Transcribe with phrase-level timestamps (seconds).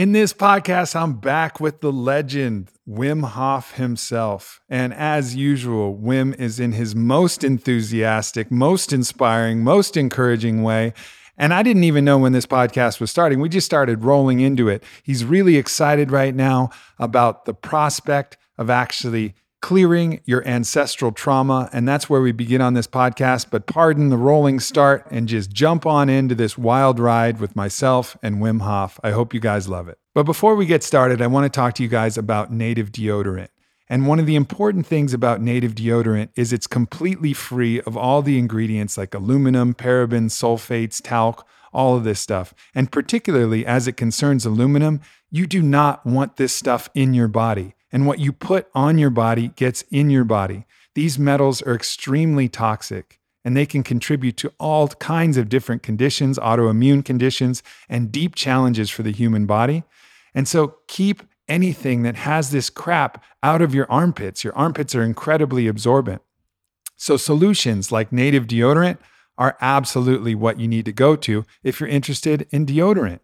[0.00, 4.62] In this podcast, I'm back with the legend, Wim Hof himself.
[4.66, 10.94] And as usual, Wim is in his most enthusiastic, most inspiring, most encouraging way.
[11.36, 13.40] And I didn't even know when this podcast was starting.
[13.40, 14.82] We just started rolling into it.
[15.02, 21.68] He's really excited right now about the prospect of actually clearing your ancestral trauma.
[21.72, 23.50] And that's where we begin on this podcast.
[23.50, 28.16] But pardon the rolling start and just jump on into this wild ride with myself
[28.22, 28.98] and Wim Hof.
[29.02, 29.98] I hope you guys love it.
[30.14, 33.48] But before we get started, I want to talk to you guys about native deodorant.
[33.88, 38.22] And one of the important things about native deodorant is it's completely free of all
[38.22, 42.54] the ingredients like aluminum, parabens, sulfates, talc, all of this stuff.
[42.74, 45.00] And particularly as it concerns aluminum,
[45.30, 49.10] you do not want this stuff in your body and what you put on your
[49.10, 50.66] body gets in your body.
[50.94, 56.38] These metals are extremely toxic and they can contribute to all kinds of different conditions,
[56.38, 59.82] autoimmune conditions, and deep challenges for the human body.
[60.34, 64.44] And so keep anything that has this crap out of your armpits.
[64.44, 66.22] Your armpits are incredibly absorbent.
[66.96, 68.98] So solutions like native deodorant
[69.38, 73.20] are absolutely what you need to go to if you're interested in deodorant.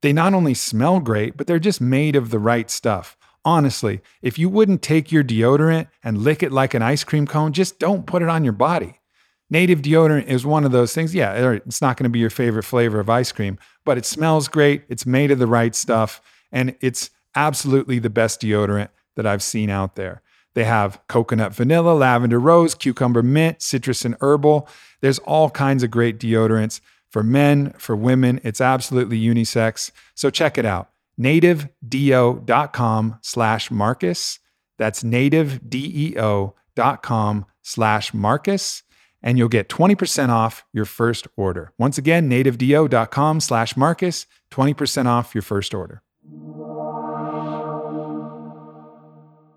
[0.00, 3.16] They not only smell great, but they're just made of the right stuff
[3.46, 7.52] honestly, if you wouldn't take your deodorant and lick it like an ice cream cone,
[7.52, 9.00] just don't put it on your body.
[9.48, 11.14] Native deodorant is one of those things.
[11.14, 14.48] Yeah, it's not going to be your favorite flavor of ice cream, but it smells
[14.48, 14.82] great.
[14.88, 19.70] It's made of the right stuff, and it's absolutely the best deodorant that I've seen
[19.70, 20.22] out there.
[20.54, 24.68] They have coconut vanilla, lavender rose, cucumber mint, citrus and herbal.
[25.02, 28.40] There's all kinds of great deodorants for men, for women.
[28.42, 29.92] It's absolutely unisex.
[30.14, 34.40] So check it out nativedeo.com slash Marcus.
[34.78, 38.82] That's nativedeo.com slash Marcus.
[39.22, 41.72] And you'll get 20% off your first order.
[41.78, 46.02] Once again, nativedeo.com slash Marcus, 20% off your first order.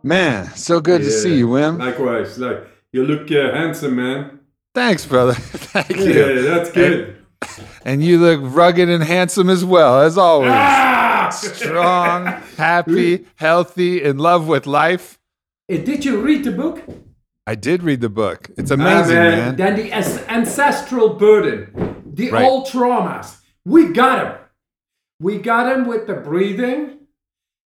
[0.02, 1.78] Man, so good yeah, to see you, Wim.
[1.78, 2.40] Likewise.
[2.40, 4.40] Like you look uh, handsome, man.
[4.74, 5.34] Thanks, brother.
[5.34, 6.14] Thank yeah, you.
[6.14, 7.18] Yeah, that's good.
[7.42, 10.52] And, and, you look rugged and handsome as well, as always.
[10.54, 10.99] Ah!
[11.30, 12.26] Strong,
[12.58, 15.20] happy, healthy, in love with life.
[15.72, 16.84] Uh, did you read the book?
[17.46, 18.50] I did read the book.
[18.58, 19.56] It's amazing, uh, man.
[19.56, 22.46] Then the ancestral burden, the right.
[22.46, 23.38] old traumas.
[23.66, 24.38] We got them.
[25.20, 27.00] We got them with the breathing.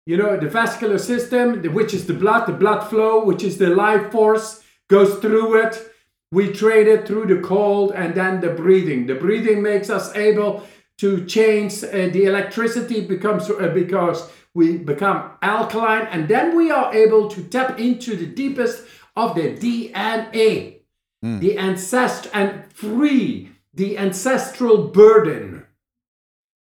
[0.06, 3.70] You know, the vascular system, which is the blood, the blood flow, which is the
[3.70, 5.92] life force, goes through it.
[6.32, 9.08] We trade it through the cold and then the breathing.
[9.08, 10.68] The breathing makes us able
[11.00, 16.94] to change uh, the electricity becomes uh, because we become alkaline and then we are
[16.94, 18.84] able to tap into the deepest
[19.16, 20.80] of the DNA
[21.24, 21.40] mm.
[21.40, 25.66] the ancestor and free the ancestral burden.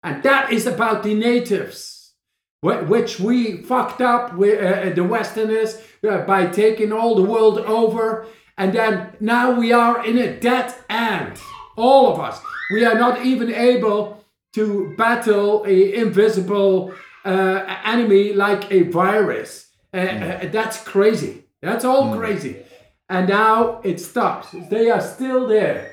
[0.03, 2.15] And that is about the natives
[2.63, 8.27] which we fucked up with uh, the westerners uh, by taking all the world over.
[8.59, 11.41] And then now we are in a dead end
[11.77, 12.39] all of us.
[12.73, 14.20] We are not even able
[14.55, 16.95] to battle a invisible
[17.25, 19.69] uh, enemy like a virus.
[19.93, 21.45] Uh, uh, that's crazy.
[21.63, 22.19] That's all mm.
[22.19, 22.63] crazy.
[23.09, 24.55] And now it stops.
[24.71, 25.93] They are still there.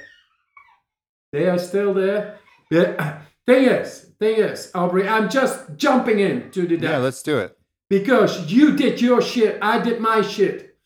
[1.34, 2.40] They are still there.
[2.69, 6.84] The thing is, thing is, Aubrey, I'm just jumping in to the depth.
[6.84, 7.57] Yeah, let's do it.
[7.90, 10.78] Because you did your shit, I did my shit.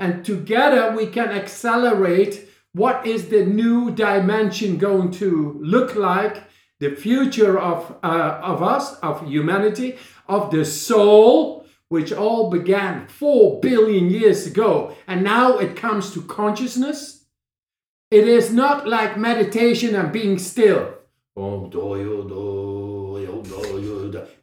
[0.00, 6.42] And together we can accelerate what is the new dimension going to look like
[6.78, 9.98] the future of, uh, of us, of humanity,
[10.28, 16.22] of the soul, which all began four billion years ago, and now it comes to
[16.22, 17.24] consciousness.
[18.10, 20.94] It is not like meditation and being still.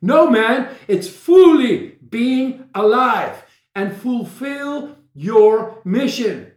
[0.01, 3.43] No, man, it's fully being alive
[3.75, 6.51] and fulfill your mission.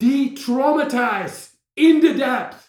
[0.00, 2.63] De traumatize in the depth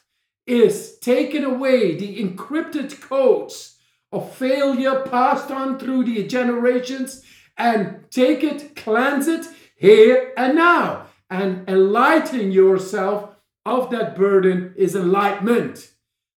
[0.48, 3.78] is taking away the encrypted codes
[4.12, 7.24] of failure passed on through the generations
[7.58, 11.08] and take it, cleanse it here and now.
[11.30, 13.36] And enlighten yourself
[13.66, 15.92] of that burden is enlightenment.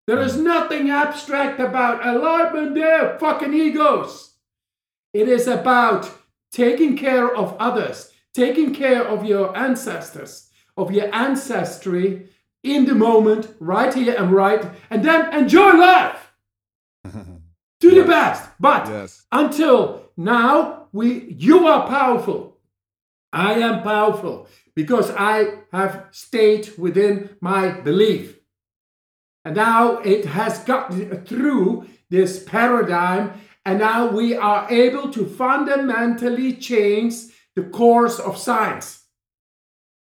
[0.08, 4.36] There is nothing abstract about enlightenment there, fucking egos.
[5.14, 6.10] It is about
[6.52, 12.30] taking care of others, taking care of your ancestors, of your ancestry,
[12.76, 16.32] in the moment, right here and right, and then enjoy life
[17.04, 17.30] to
[17.82, 17.96] yes.
[17.96, 18.50] the best.
[18.60, 19.26] But yes.
[19.32, 22.58] until now, we you are powerful.
[23.34, 28.40] I am powerful because I have stayed within my belief.
[29.44, 30.94] And now it has got
[31.28, 33.34] through this paradigm
[33.68, 37.16] And now we are able to fundamentally change
[37.54, 39.04] the course of science.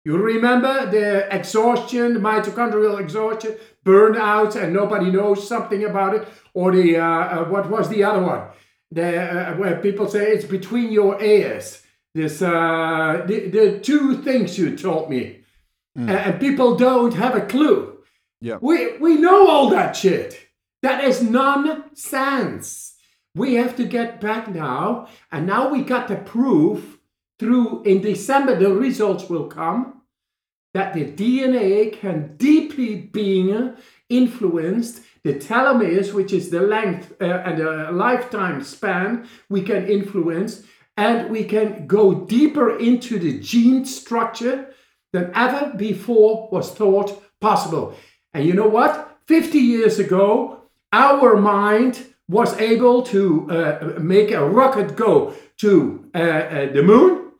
[0.07, 6.25] You remember the exhaustion, the mitochondrial exhaustion, burnout, and nobody knows something about it?
[6.53, 8.43] Or the, uh, uh, what was the other one?
[8.89, 11.83] The, uh, where people say it's between your ears.
[12.15, 15.41] This, uh, the, the two things you told me.
[15.99, 16.09] Mm.
[16.09, 17.97] And people don't have a clue.
[18.39, 18.59] Yeah.
[18.61, 20.39] We, we know all that shit.
[20.83, 22.95] That is nonsense.
[23.35, 25.09] We have to get back now.
[25.33, 26.97] And now we got the proof
[27.39, 29.96] through in December, the results will come
[30.77, 33.73] that the DNA can deeply being
[34.09, 35.01] influenced.
[35.23, 40.61] The telomeres, which is the length uh, and the lifetime span, we can influence,
[40.95, 44.71] and we can go deeper into the gene structure
[45.13, 47.95] than ever before was thought possible.
[48.35, 49.17] And you know what?
[49.25, 50.61] 50 years ago,
[50.93, 57.31] our mind was able to uh, make a rocket go to uh, uh, the moon.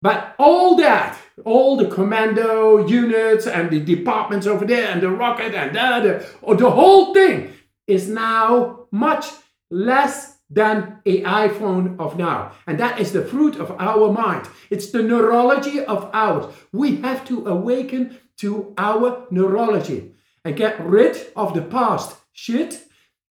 [0.00, 5.54] But all that, all the commando units and the departments over there and the rocket
[5.54, 7.52] and the, the, the whole thing
[7.86, 9.26] is now much
[9.70, 12.52] less than a iPhone of now.
[12.66, 14.48] And that is the fruit of our mind.
[14.68, 16.52] It's the neurology of ours.
[16.72, 20.12] We have to awaken to our neurology
[20.44, 22.82] and get rid of the past shit.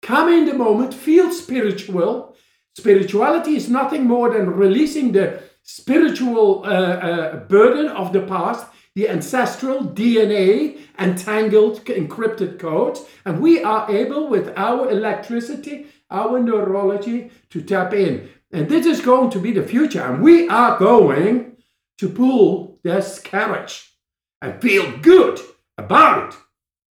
[0.00, 2.36] Come in the moment, feel spiritual.
[2.74, 5.42] Spirituality is nothing more than releasing the
[5.76, 12.98] spiritual uh, uh, burden of the past, the ancestral DNA, entangled, encrypted code.
[13.24, 18.28] And we are able, with our electricity, our neurology, to tap in.
[18.50, 20.02] And this is going to be the future.
[20.02, 21.56] And we are going
[21.98, 23.94] to pull this carriage
[24.42, 25.38] and feel good
[25.78, 26.40] about it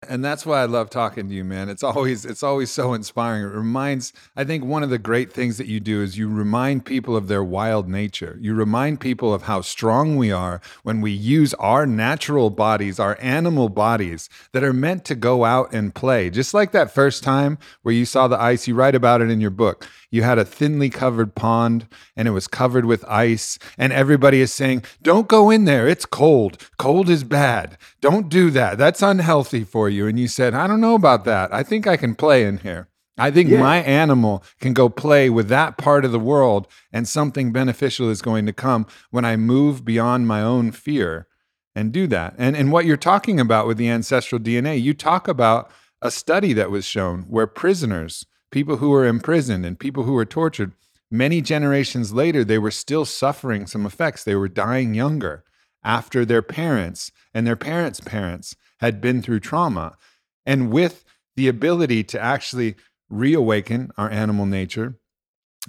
[0.09, 1.69] and that's why I love talking to you, man.
[1.69, 3.43] It's always it's always so inspiring.
[3.43, 6.85] It reminds I think one of the great things that you do is you remind
[6.85, 8.37] people of their wild nature.
[8.41, 13.17] You remind people of how strong we are when we use our natural bodies, our
[13.21, 16.31] animal bodies that are meant to go out and play.
[16.31, 19.39] Just like that first time where you saw the ice, you write about it in
[19.39, 23.57] your book you had a thinly covered pond and it was covered with ice.
[23.77, 25.87] And everybody is saying, Don't go in there.
[25.87, 26.57] It's cold.
[26.77, 27.77] Cold is bad.
[28.01, 28.77] Don't do that.
[28.77, 30.05] That's unhealthy for you.
[30.07, 31.53] And you said, I don't know about that.
[31.53, 32.89] I think I can play in here.
[33.17, 33.59] I think yeah.
[33.59, 38.21] my animal can go play with that part of the world, and something beneficial is
[38.21, 41.27] going to come when I move beyond my own fear
[41.75, 42.33] and do that.
[42.37, 45.69] And, and what you're talking about with the ancestral DNA, you talk about
[46.01, 50.25] a study that was shown where prisoners people who were imprisoned and people who were
[50.25, 50.73] tortured,
[51.09, 54.23] many generations later, they were still suffering some effects.
[54.23, 55.43] They were dying younger
[55.83, 59.97] after their parents and their parents' parents had been through trauma.
[60.45, 61.03] And with
[61.35, 62.75] the ability to actually
[63.09, 64.97] reawaken our animal nature,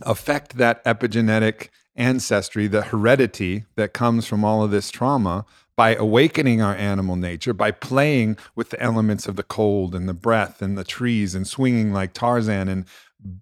[0.03, 5.45] affect that epigenetic ancestry, the heredity that comes from all of this trauma,
[5.77, 10.15] by awakening our animal nature, by playing with the elements of the cold and the
[10.15, 12.85] breath and the trees and swinging like Tarzan and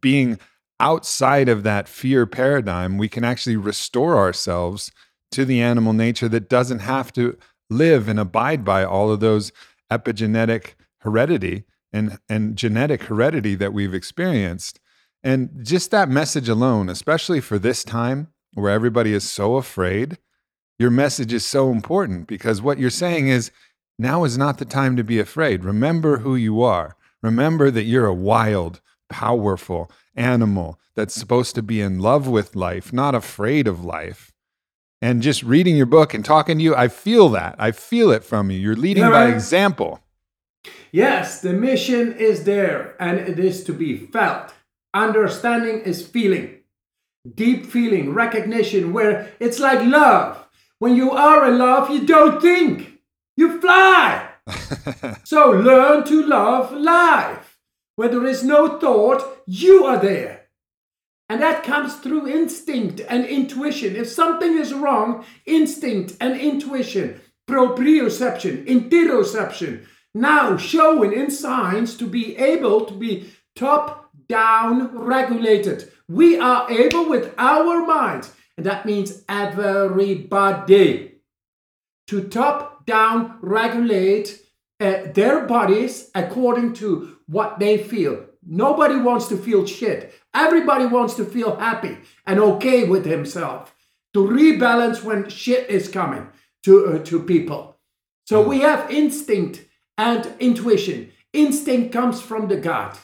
[0.01, 0.39] being
[0.79, 4.91] outside of that fear paradigm, we can actually restore ourselves
[5.33, 7.37] to the animal nature that doesn't have to
[7.69, 9.53] live and abide by all of those
[9.91, 14.81] epigenetic heredity and, and genetic heredity that we've experienced.
[15.23, 20.19] And just that message alone, especially for this time where everybody is so afraid
[20.81, 23.51] your message is so important because what you're saying is
[23.99, 25.63] now is not the time to be afraid.
[25.63, 26.97] Remember who you are.
[27.23, 32.95] Remember that you're a wild, powerful animal that's supposed to be in love with life,
[32.95, 34.33] not afraid of life.
[35.03, 37.57] And just reading your book and talking to you, I feel that.
[37.59, 38.59] I feel it from you.
[38.59, 40.01] You're leading by example.
[40.93, 44.55] Yes, the mission is there and it is to be felt.
[44.95, 46.61] Understanding is feeling,
[47.35, 50.47] deep feeling, recognition, where it's like love.
[50.81, 53.01] When you are in love, you don't think,
[53.37, 54.31] you fly.
[55.25, 57.59] so learn to love life.
[57.97, 60.47] Where there is no thought, you are there.
[61.29, 63.95] And that comes through instinct and intuition.
[63.95, 69.85] If something is wrong, instinct and intuition, proprioception, interoception,
[70.15, 75.93] now showing in science to be able to be top down regulated.
[76.09, 81.15] We are able with our minds and that means everybody,
[82.09, 84.39] to top down regulate
[84.79, 88.27] uh, their bodies according to what they feel.
[88.47, 90.13] Nobody wants to feel shit.
[90.35, 93.75] Everybody wants to feel happy and okay with himself.
[94.13, 96.29] To rebalance when shit is coming
[96.65, 97.79] to, uh, to people.
[98.27, 99.65] So we have instinct
[99.97, 101.13] and intuition.
[101.33, 103.01] Instinct comes from the gut.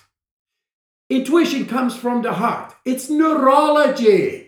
[1.09, 2.75] intuition comes from the heart.
[2.85, 4.46] It's neurology.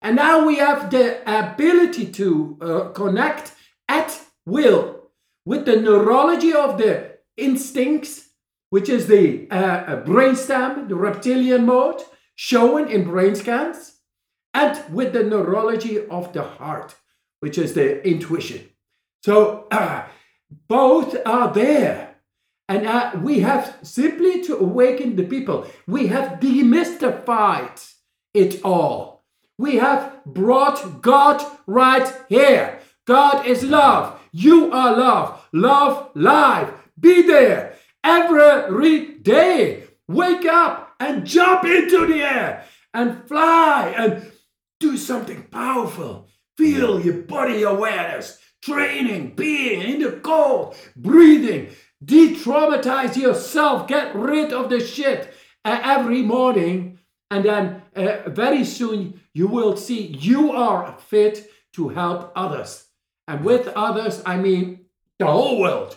[0.00, 3.52] And now we have the ability to uh, connect
[3.88, 5.10] at will
[5.44, 8.28] with the neurology of the instincts,
[8.70, 12.02] which is the uh, brainstem, the reptilian mode,
[12.34, 13.96] shown in brain scans,
[14.54, 16.94] and with the neurology of the heart,
[17.40, 18.68] which is the intuition.
[19.24, 20.06] So uh,
[20.68, 22.16] both are there.
[22.68, 25.66] And uh, we have simply to awaken the people.
[25.86, 27.94] We have demystified
[28.34, 29.17] it all.
[29.58, 32.78] We have brought God right here.
[33.06, 34.20] God is love.
[34.32, 35.44] You are love.
[35.52, 36.72] Love live.
[36.98, 37.74] Be there
[38.04, 39.84] every day.
[40.06, 44.30] Wake up and jump into the air and fly and
[44.78, 46.28] do something powerful.
[46.56, 51.70] Feel your body awareness, training, being in the cold, breathing.
[52.04, 53.88] De traumatize yourself.
[53.88, 55.34] Get rid of the shit
[55.64, 56.98] uh, every morning.
[57.30, 62.86] And then uh, very soon you will see you are fit to help others.
[63.26, 64.86] And with others, I mean
[65.18, 65.96] the whole world.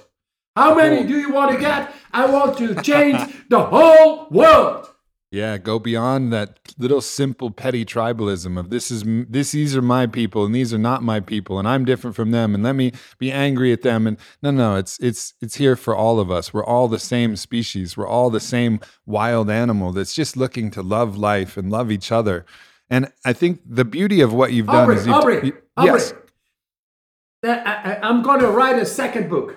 [0.55, 1.93] How many do you want to get?
[2.13, 3.19] I want to change
[3.49, 4.91] the whole world.
[5.33, 10.05] Yeah, go beyond that little simple petty tribalism of this is this these are my
[10.05, 12.91] people and these are not my people and I'm different from them and let me
[13.17, 16.53] be angry at them and no no it's it's it's here for all of us.
[16.53, 17.95] We're all the same species.
[17.95, 22.11] We're all the same wild animal that's just looking to love life and love each
[22.11, 22.45] other.
[22.91, 25.93] And I think the beauty of what you've done Aubrey, is you've, Aubrey, you, Aubrey,
[25.93, 26.13] yes.
[27.43, 29.55] I, am going to write a second book.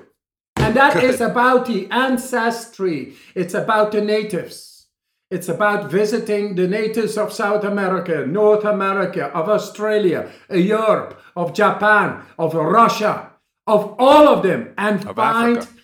[0.56, 3.14] And that is about the ancestry.
[3.34, 4.86] It's about the natives.
[5.32, 12.22] It's about visiting the natives of South America, North America, of Australia, Europe, of Japan,
[12.38, 13.32] of Russia,
[13.66, 15.80] of all of them, and Of find Africa.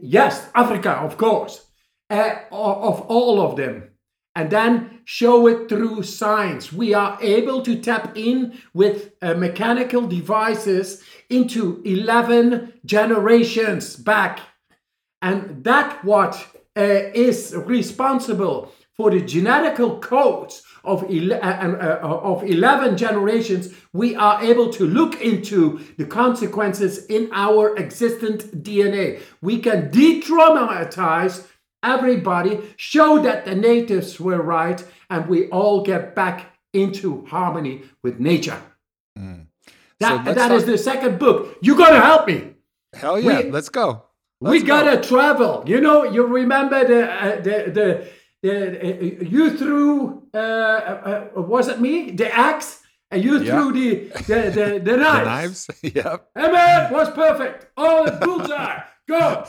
[0.00, 1.66] yes, Africa, of course,
[2.08, 3.90] uh, of all of them,
[4.34, 6.72] and then show it through science.
[6.72, 14.40] We are able to tap in with uh, mechanical devices into 11 generations back.
[15.22, 16.34] And that what
[16.76, 23.74] uh, is responsible for the genetical codes of, ele- uh, uh, uh, of 11 generations,
[23.92, 29.20] we are able to look into the consequences in our existent DNA.
[29.40, 31.46] We can de traumatize
[31.84, 38.18] everybody, show that the natives were right, and we all get back into harmony with
[38.18, 38.60] nature.
[40.00, 41.56] That, let's that is the second book.
[41.62, 42.54] You're going to help me.
[42.94, 44.02] Hell yeah, we- let's go.
[44.40, 44.68] we Let's go.
[44.68, 45.62] gotta travel.
[45.66, 48.08] You know, you remember the uh, the the,
[48.42, 53.50] the uh, you threw uh, uh, uh, was it me the axe and you Yeah.
[53.52, 53.94] threw the
[54.26, 55.26] the the, the the knives.
[55.26, 55.60] knives.
[55.82, 56.28] yep.
[56.34, 57.66] Hey man, was perfect.
[57.76, 58.80] All in bullseye.
[59.08, 59.46] Go.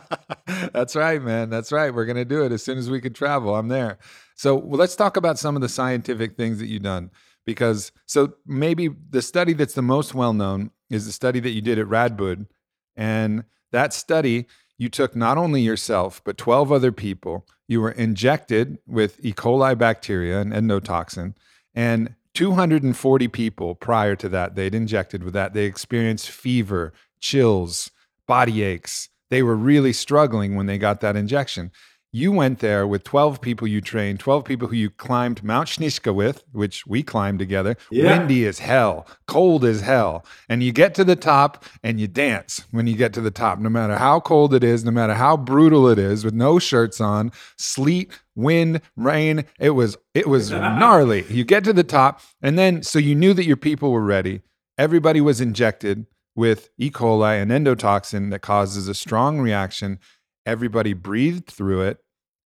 [0.72, 1.50] That's right, man.
[1.50, 1.94] That's right.
[1.94, 3.54] We're going to do it as soon as we can travel.
[3.54, 3.98] I'm there.
[4.34, 7.10] So well, let's talk about some of the scientific things that you've done.
[7.44, 11.60] Because so maybe the study that's the most well known is the study that you
[11.60, 12.46] did at Radboud.
[12.94, 14.46] And that study,
[14.78, 17.46] you took not only yourself, but 12 other people.
[17.66, 19.32] You were injected with E.
[19.32, 21.34] coli bacteria and endotoxin.
[21.74, 25.54] And 240 people prior to that, they'd injected with that.
[25.54, 27.90] They experienced fever, chills,
[28.26, 29.08] body aches.
[29.30, 31.70] They were really struggling when they got that injection.
[32.14, 36.14] You went there with 12 people you trained, 12 people who you climbed Mount Sniezka
[36.14, 37.74] with, which we climbed together.
[37.90, 38.18] Yeah.
[38.18, 40.22] Windy as hell, cold as hell.
[40.46, 43.58] And you get to the top and you dance when you get to the top,
[43.58, 47.00] no matter how cold it is, no matter how brutal it is, with no shirts
[47.00, 49.46] on, sleet, wind, rain.
[49.58, 51.24] It was it was gnarly.
[51.30, 54.42] You get to the top, and then so you knew that your people were ready.
[54.76, 56.90] Everybody was injected with E.
[56.90, 59.98] coli, an endotoxin that causes a strong reaction.
[60.46, 61.98] Everybody breathed through it,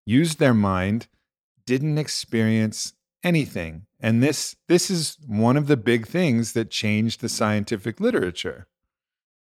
[0.06, 1.08] used their mind,
[1.65, 3.86] didn't experience anything.
[4.00, 8.68] And this this is one of the big things that changed the scientific literature.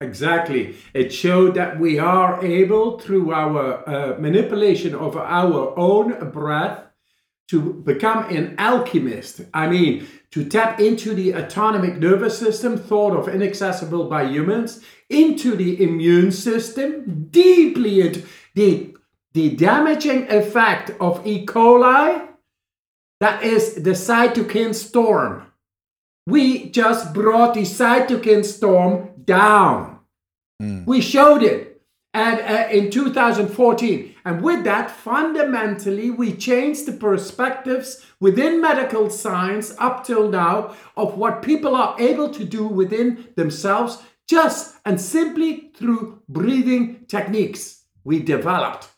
[0.01, 0.77] Exactly.
[0.95, 6.92] It showed that we are able, through our uh, manipulation of our own breath,
[7.49, 9.43] to become an alchemist.
[9.53, 14.81] I mean, to tap into the autonomic nervous system, thought of inaccessible by humans,
[15.11, 18.23] into the immune system, deeply into
[18.55, 18.95] the,
[19.35, 21.45] the damaging effect of E.
[21.45, 22.29] coli.
[23.21, 25.47] That is the cytokine storm.
[26.27, 29.99] We just brought the cytokine storm down.
[30.87, 31.83] We showed it
[32.15, 34.12] and, uh, in 2014.
[34.25, 41.19] And with that, fundamentally, we changed the perspectives within medical science up till now of
[41.19, 48.21] what people are able to do within themselves just and simply through breathing techniques we
[48.21, 48.89] developed.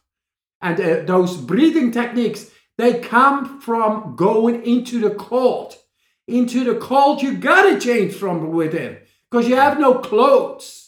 [0.61, 5.77] And uh, those breathing techniques, They come from going into the cold.
[6.27, 8.99] Into the cold, you gotta change from within
[9.31, 10.84] because you have no clothes.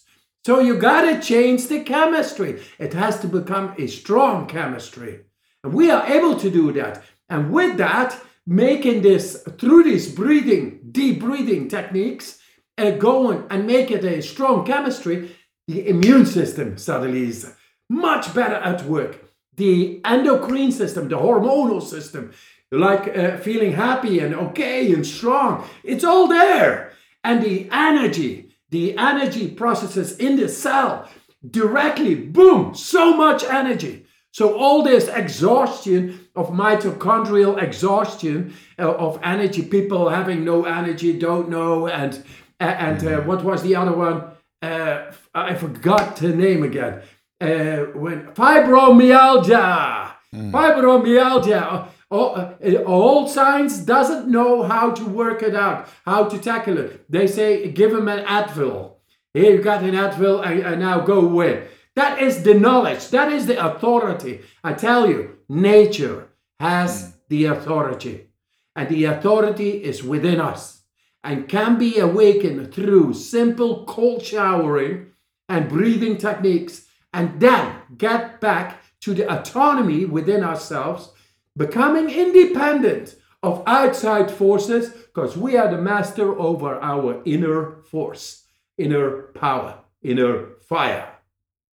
[0.46, 2.62] So you gotta change the chemistry.
[2.78, 5.24] It has to become a strong chemistry.
[5.64, 7.02] And we are able to do that.
[7.28, 12.38] And with that, making this through these breathing, deep breathing techniques,
[12.78, 15.34] uh, going and make it a strong chemistry,
[15.66, 17.52] the immune system suddenly is
[17.90, 19.24] much better at work.
[19.56, 22.32] The endocrine system, the hormonal system,
[22.70, 26.92] like uh, feeling happy and okay and strong, it's all there.
[27.24, 31.08] And the energy, the energy processes in the cell
[31.48, 34.06] directly, boom, so much energy.
[34.32, 41.48] So all this exhaustion of mitochondrial exhaustion uh, of energy, people having no energy, don't
[41.48, 42.22] know, and
[42.60, 44.24] and uh, what was the other one?
[44.60, 47.02] Uh, I forgot the name again.
[47.40, 50.50] Uh, when fibromyalgia, mm.
[50.50, 51.88] fibromyalgia.
[52.10, 57.10] All, uh, all science doesn't know how to work it out, how to tackle it.
[57.10, 58.92] They say, give him an Advil.
[59.34, 61.68] Here you got an Advil, and, and now go away.
[61.96, 63.08] That is the knowledge.
[63.08, 64.42] That is the authority.
[64.62, 66.28] I tell you, nature
[66.60, 67.12] has mm.
[67.28, 68.28] the authority,
[68.76, 70.82] and the authority is within us
[71.24, 75.06] and can be awakened through simple cold showering
[75.48, 81.10] and breathing techniques, and then get back to the autonomy within ourselves,
[81.56, 88.44] becoming independent of outside forces, because we are the master over our inner force,
[88.76, 91.12] inner power, inner fire.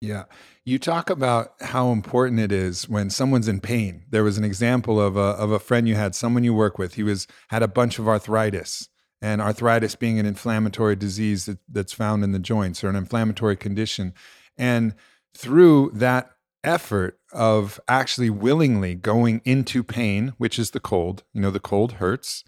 [0.00, 0.24] Yeah.
[0.64, 4.04] You talk about how important it is when someone's in pain.
[4.08, 6.94] There was an example of a, of a friend you had, someone you work with.
[6.94, 8.88] He was had a bunch of arthritis
[9.22, 13.56] and arthritis being an inflammatory disease that, that's found in the joints or an inflammatory
[13.56, 14.14] condition.
[14.56, 14.94] And
[15.34, 16.30] through that
[16.64, 21.92] effort of actually willingly going into pain, which is the cold, you know, the cold
[21.92, 22.44] hurts,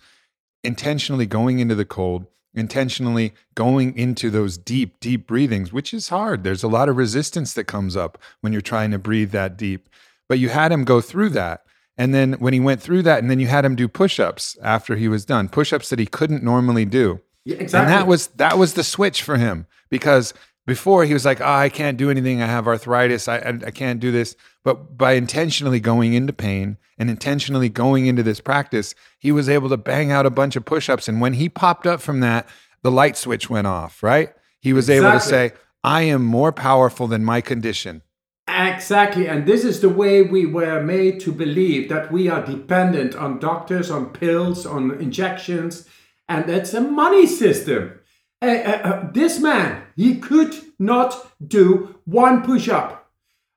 [0.62, 6.44] intentionally going into the cold, intentionally going into those deep, deep breathings, which is hard.
[6.44, 9.88] There's a lot of resistance that comes up when you're trying to breathe that deep.
[10.28, 11.64] But you had him go through that.
[11.98, 14.96] And then when he went through that, and then you had him do push-ups after
[14.96, 17.20] he was done, push-ups that he couldn't normally do.
[17.44, 17.92] Yeah, exactly.
[17.92, 20.32] And that was that was the switch for him because
[20.66, 22.40] before he was like, oh, I can't do anything.
[22.40, 23.28] I have arthritis.
[23.28, 24.36] I, I, I can't do this.
[24.64, 29.68] But by intentionally going into pain and intentionally going into this practice, he was able
[29.70, 31.08] to bang out a bunch of push-ups.
[31.08, 32.48] And when he popped up from that,
[32.82, 34.02] the light switch went off.
[34.02, 34.32] Right?
[34.60, 35.08] He was exactly.
[35.08, 38.02] able to say, I am more powerful than my condition.
[38.48, 39.28] Exactly.
[39.28, 43.38] And this is the way we were made to believe that we are dependent on
[43.38, 45.88] doctors, on pills, on injections.
[46.28, 47.98] And that's a money system.
[48.42, 53.08] Uh, uh, uh, this man, he could not do one push up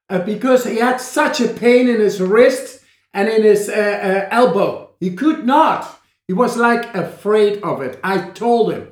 [0.09, 4.27] uh, because he had such a pain in his wrist and in his uh, uh,
[4.29, 4.91] elbow.
[4.99, 5.99] He could not.
[6.27, 7.99] He was like afraid of it.
[8.03, 8.89] I told him,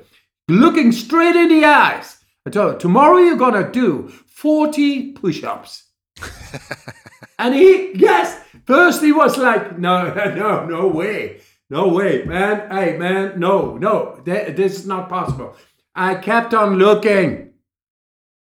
[0.48, 5.44] looking straight in the eyes, I told him, tomorrow you're going to do 40 push
[5.44, 5.84] ups.
[7.38, 11.40] and he, yes, first he was like, no, no, no way.
[11.70, 12.68] No way, man.
[12.70, 15.56] Hey, man, no, no, this is not possible.
[15.94, 17.52] I kept on looking.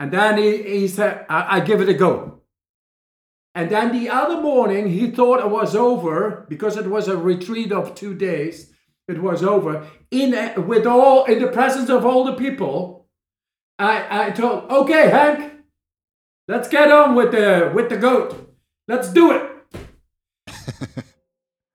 [0.00, 2.42] And then he, he said, I, I give it a go.
[3.54, 7.72] And then the other morning, he thought it was over because it was a retreat
[7.72, 8.72] of two days.
[9.08, 9.86] It was over.
[10.10, 13.08] In a, with all in the presence of all the people,
[13.78, 15.58] I, I told, okay, Hank,
[16.48, 18.56] Let's get on with the with the goat.
[18.88, 19.42] Let's do it.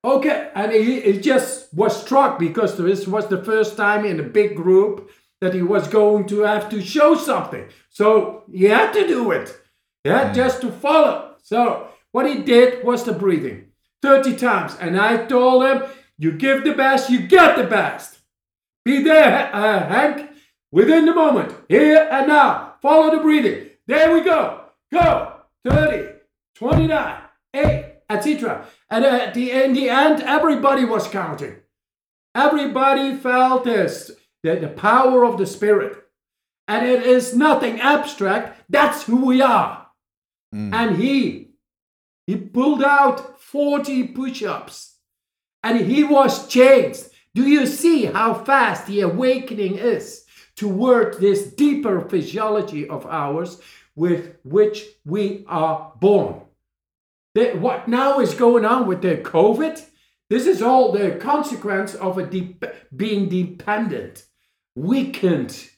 [0.03, 4.23] okay, and he, he just was struck because this was the first time in a
[4.23, 5.11] big group
[5.43, 7.67] that he was going to have to show something.
[7.89, 9.55] So he had to do it.
[10.03, 10.35] He had mm.
[10.35, 11.35] just to follow.
[11.43, 13.67] So what he did was the breathing
[14.01, 14.75] 30 times.
[14.79, 15.83] And I told him,
[16.17, 18.19] you give the best, you get the best.
[18.85, 20.29] Be there, uh, Hank,
[20.71, 22.75] within the moment, here and now.
[22.81, 23.69] Follow the breathing.
[23.87, 25.33] There we go go,
[25.67, 26.09] 30,
[26.55, 27.21] 29,
[27.53, 28.65] 8, etc.
[28.89, 31.57] And at the, in the end, everybody was counting.
[32.35, 34.11] Everybody felt this,
[34.43, 35.97] the, the power of the Spirit.
[36.67, 38.61] And it is nothing abstract.
[38.69, 39.87] That's who we are.
[40.53, 40.73] Mm.
[40.73, 41.51] And he,
[42.27, 44.95] he pulled out 40 push-ups.
[45.63, 47.05] And he was changed.
[47.33, 50.23] Do you see how fast the awakening is
[50.55, 53.59] toward this deeper physiology of ours,
[53.95, 56.41] with which we are born.
[57.35, 59.83] That what now is going on with the COVID?
[60.29, 62.55] This is all the consequence of a de-
[62.95, 64.25] being dependent,
[64.75, 65.69] weakened,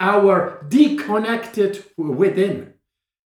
[0.00, 2.74] our disconnected within.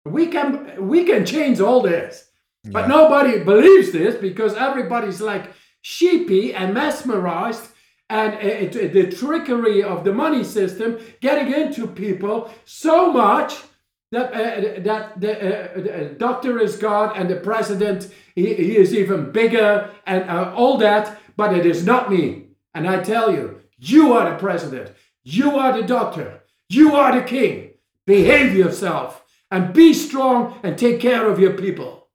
[0.05, 2.29] We can we can change all this.
[2.64, 7.71] But nobody believes this because everybody's like sheepy and mesmerized
[8.11, 13.57] and it, it, the trickery of the money system getting into people so much
[14.11, 18.95] that uh, that the, uh, the, doctor is God and the president he, he is
[18.95, 22.47] even bigger and uh, all that, but it is not me.
[22.75, 27.26] And I tell you, you are the president, you are the doctor, you are the
[27.26, 27.70] king.
[28.07, 32.09] Behave yourself and be strong and take care of your people.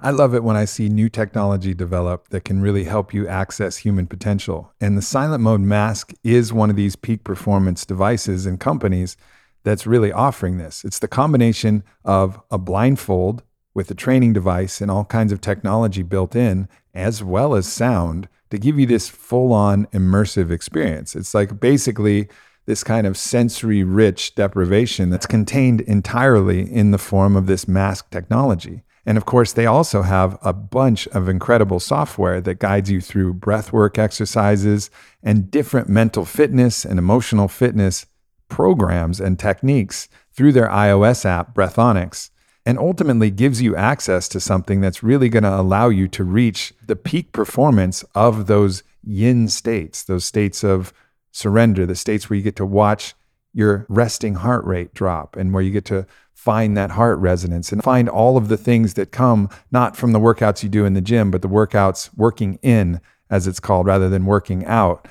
[0.00, 3.78] I love it when I see new technology develop that can really help you access
[3.78, 4.70] human potential.
[4.78, 9.16] And the silent mode mask is one of these peak performance devices and companies
[9.62, 10.84] that's really offering this.
[10.84, 16.02] It's the combination of a blindfold with a training device and all kinds of technology
[16.02, 21.14] built in, as well as sound, to give you this full on immersive experience.
[21.14, 22.28] It's like basically
[22.66, 28.10] this kind of sensory rich deprivation that's contained entirely in the form of this mask
[28.10, 28.82] technology.
[29.06, 33.34] And of course, they also have a bunch of incredible software that guides you through
[33.34, 34.90] breathwork exercises
[35.22, 38.06] and different mental fitness and emotional fitness
[38.48, 42.30] programs and techniques through their iOS app, Breathonics,
[42.66, 46.72] and ultimately gives you access to something that's really going to allow you to reach
[46.86, 50.92] the peak performance of those yin states, those states of
[51.30, 53.14] surrender, the states where you get to watch
[53.52, 57.82] your resting heart rate drop and where you get to find that heart resonance and
[57.82, 61.00] find all of the things that come not from the workouts you do in the
[61.00, 63.00] gym, but the workouts working in,
[63.30, 65.06] as it's called, rather than working out.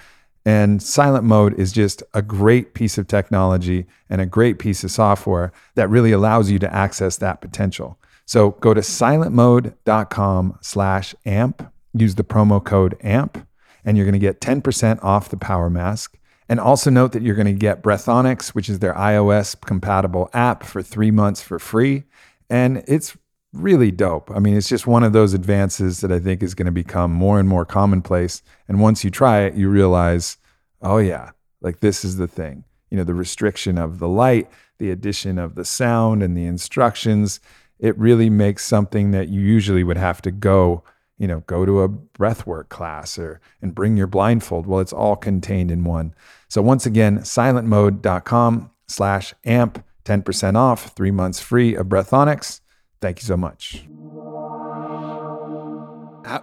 [0.45, 4.91] And silent mode is just a great piece of technology and a great piece of
[4.91, 7.97] software that really allows you to access that potential.
[8.25, 13.45] So go to silentmode.com slash amp, use the promo code AMP,
[13.85, 16.17] and you're going to get 10% off the power mask.
[16.49, 20.63] And also note that you're going to get Breathonics, which is their iOS compatible app
[20.63, 22.03] for three months for free.
[22.49, 23.17] And it's
[23.53, 24.31] really dope.
[24.31, 27.11] I mean, it's just one of those advances that I think is going to become
[27.11, 28.41] more and more commonplace.
[28.67, 30.37] And once you try it, you realize,
[30.81, 32.63] oh, yeah, like this is the thing.
[32.89, 37.39] You know, the restriction of the light, the addition of the sound and the instructions,
[37.79, 40.83] it really makes something that you usually would have to go
[41.17, 44.67] you know, go to a breathwork class or and bring your blindfold.
[44.67, 46.13] Well, it's all contained in one.
[46.49, 52.59] So once again, silentmode.com slash amp, 10% off, three months free of Breathonics.
[53.03, 53.83] Thank you so much.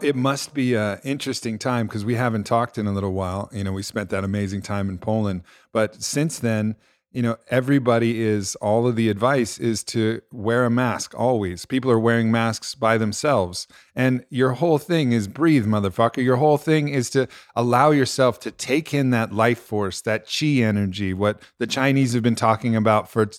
[0.03, 3.49] It must be an interesting time because we haven't talked in a little while.
[3.51, 5.41] You know, we spent that amazing time in Poland.
[5.73, 6.77] But since then,
[7.13, 11.65] you know, everybody is, all of the advice is to wear a mask always.
[11.65, 13.67] People are wearing masks by themselves.
[13.97, 16.23] And your whole thing is breathe, motherfucker.
[16.23, 20.61] Your whole thing is to allow yourself to take in that life force, that chi
[20.61, 23.31] energy, what the Chinese have been talking about for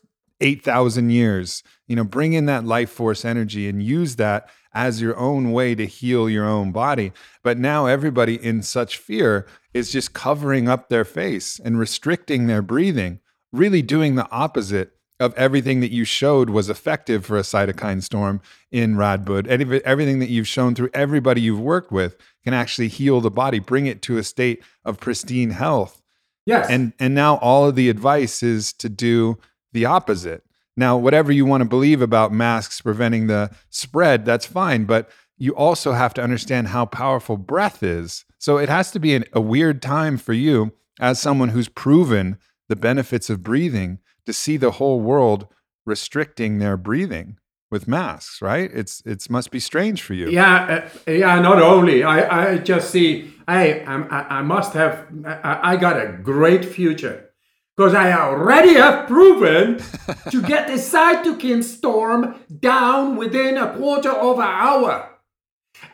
[0.42, 1.64] 8,000 years.
[1.88, 5.76] You know, bring in that life force energy and use that as your own way
[5.76, 7.12] to heal your own body.
[7.44, 12.62] But now everybody in such fear is just covering up their face and restricting their
[12.62, 13.20] breathing
[13.52, 18.42] really doing the opposite of everything that you showed was effective for a cytokine storm
[18.72, 19.46] in Radboud.
[19.86, 23.86] Everything that you've shown through everybody you've worked with can actually heal the body, bring
[23.86, 26.02] it to a state of pristine health.
[26.48, 26.68] Yes.
[26.72, 29.38] And and now all of the advice is to do
[29.74, 30.44] the opposite.
[30.78, 35.56] Now, whatever you want to believe about masks preventing the spread, that's fine, but you
[35.56, 38.26] also have to understand how powerful breath is.
[38.38, 42.38] So it has to be an, a weird time for you as someone who's proven
[42.70, 45.48] the benefits of breathing to see the whole world
[45.86, 47.38] restricting their breathing
[47.72, 52.04] with masks right it's it must be strange for you yeah uh, yeah not only
[52.04, 57.31] i i just see hey I'm, i must have I, I got a great future
[57.76, 59.82] because i already have proven
[60.30, 65.10] to get the cytokine storm down within a quarter of an hour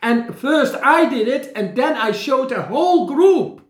[0.02, 3.64] and first i did it and then i showed a whole group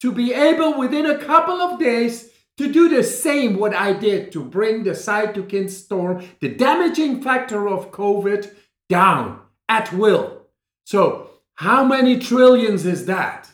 [0.00, 4.32] to be able within a couple of days to do the same what I did
[4.32, 8.54] to bring the cytokine storm, the damaging factor of COVID,
[8.88, 10.46] down at will.
[10.84, 13.50] So, how many trillions is that?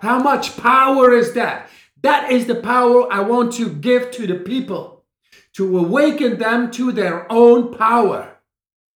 [0.00, 1.68] How much power is that?
[2.06, 5.04] That is the power I want to give to the people
[5.54, 8.38] to awaken them to their own power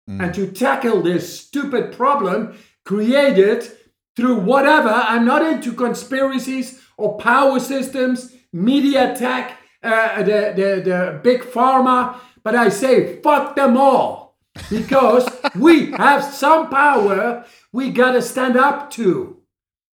[0.08, 0.22] mm.
[0.22, 3.68] and to tackle this stupid problem created
[4.14, 4.90] through whatever.
[4.90, 12.14] I'm not into conspiracies or power systems, media tech, uh, the, the, the big pharma,
[12.44, 14.36] but I say fuck them all
[14.70, 19.39] because we have some power we got to stand up to.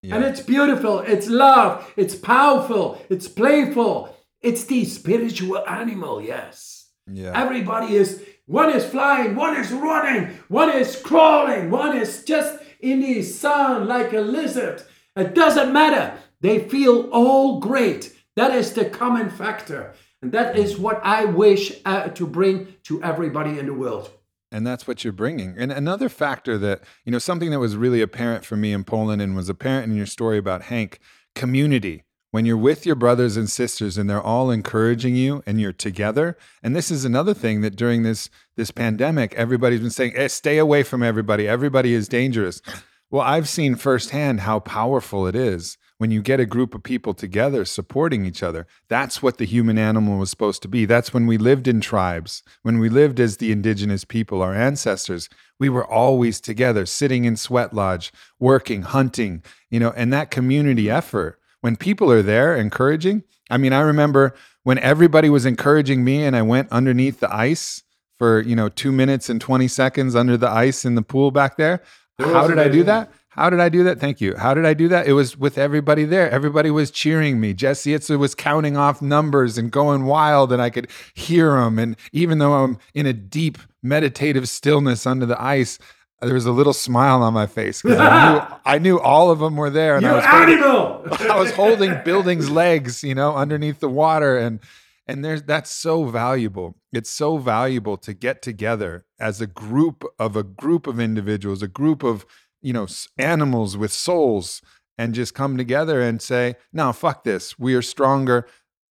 [0.02, 0.16] Yeah.
[0.16, 6.90] And it's beautiful, it's love, it's powerful, it's playful, it's the spiritual animal, yes.
[7.12, 7.32] Yeah.
[7.36, 13.02] Everybody is one is flying, one is running, one is crawling, one is just in
[13.02, 14.84] the sun like a lizard.
[15.16, 16.18] It doesn't matter.
[16.42, 18.16] They feel all great.
[18.36, 19.94] That is the common factor.
[20.22, 24.12] And that is what I wish uh, to bring to everybody in the world.
[24.52, 25.56] And that's what you're bringing.
[25.58, 29.22] And another factor that, you know, something that was really apparent for me in Poland
[29.22, 31.00] and was apparent in your story about Hank
[31.36, 32.04] community.
[32.32, 36.38] When you're with your brothers and sisters and they're all encouraging you and you're together.
[36.62, 40.58] And this is another thing that during this this pandemic, everybody's been saying, hey, stay
[40.58, 41.48] away from everybody.
[41.48, 42.62] Everybody is dangerous.
[43.10, 47.14] Well, I've seen firsthand how powerful it is when you get a group of people
[47.14, 48.68] together supporting each other.
[48.88, 50.86] That's what the human animal was supposed to be.
[50.86, 55.30] That's when we lived in tribes, when we lived as the indigenous people, our ancestors.
[55.60, 60.90] We were always together, sitting in sweat lodge, working, hunting, you know, and that community
[60.90, 61.40] effort.
[61.62, 66.36] When people are there encouraging, I mean, I remember when everybody was encouraging me and
[66.36, 67.84] I went underneath the ice
[68.20, 71.58] for, you know, two minutes and 20 seconds under the ice in the pool back
[71.58, 71.82] there.
[72.20, 73.12] How did I do that?
[73.38, 74.00] How did I do that?
[74.00, 74.36] Thank you.
[74.36, 75.06] How did I do that?
[75.06, 76.30] It was with everybody there.
[76.32, 77.54] Everybody was cheering me.
[77.54, 81.78] Jesse Itzler was counting off numbers and going wild, and I could hear him.
[81.78, 85.78] And even though I'm in a deep meditative stillness under the ice,
[86.20, 89.38] there was a little smile on my face because I knew, I knew all of
[89.38, 89.98] them were there.
[89.98, 91.08] And you I was animal!
[91.08, 94.36] Holding, I was holding buildings' legs, you know, underneath the water.
[94.36, 94.60] And
[95.06, 96.76] and there's that's so valuable.
[96.92, 101.68] It's so valuable to get together as a group of a group of individuals, a
[101.68, 102.26] group of
[102.62, 104.62] you know, animals with souls
[104.98, 107.60] and just come together and say, no, fuck this.
[107.60, 108.48] We are stronger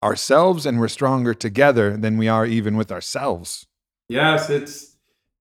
[0.02, 3.66] ourselves and we're stronger together than we are even with ourselves.
[4.08, 4.96] Yes, it's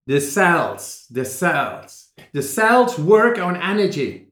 [0.06, 2.10] the cells, the cells.
[2.34, 4.28] The cells work on energy.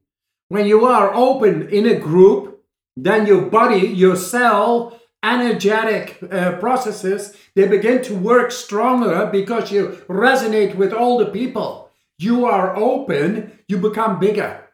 [0.49, 2.63] When you are open in a group,
[2.95, 10.03] then your body, your cell, energetic uh, processes, they begin to work stronger because you
[10.07, 14.65] resonate with all the people you are open, you become bigger.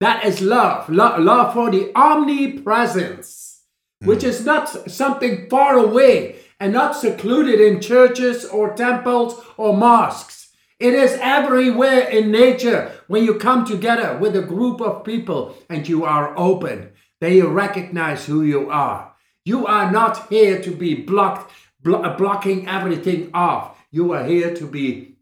[0.00, 0.90] That is love.
[0.90, 3.62] Lo- love for the omnipresence,
[4.02, 4.08] mm.
[4.08, 10.52] which is not something far away and not secluded in churches or temples or mosques.
[10.78, 15.88] It is everywhere in nature when you come together with a group of people and
[15.88, 16.90] you are open.
[17.20, 19.14] They recognize who you are.
[19.46, 23.78] You are not here to be blocked, blo- blocking everything off.
[23.90, 25.16] You are here to be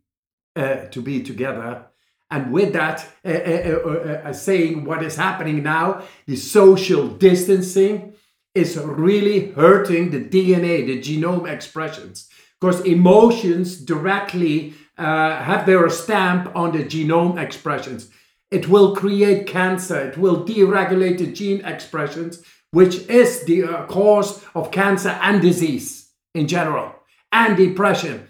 [0.56, 1.86] uh, to be together.
[2.30, 8.14] And with that, uh, uh, uh, saying what is happening now, the social distancing
[8.54, 12.28] is really hurting the DNA, the genome expressions,
[12.60, 18.10] because emotions directly have their stamp on the genome expressions.
[18.50, 24.44] It will create cancer, it will deregulate the gene expressions, which is the uh, cause
[24.54, 26.94] of cancer and disease in general,
[27.32, 28.28] and depression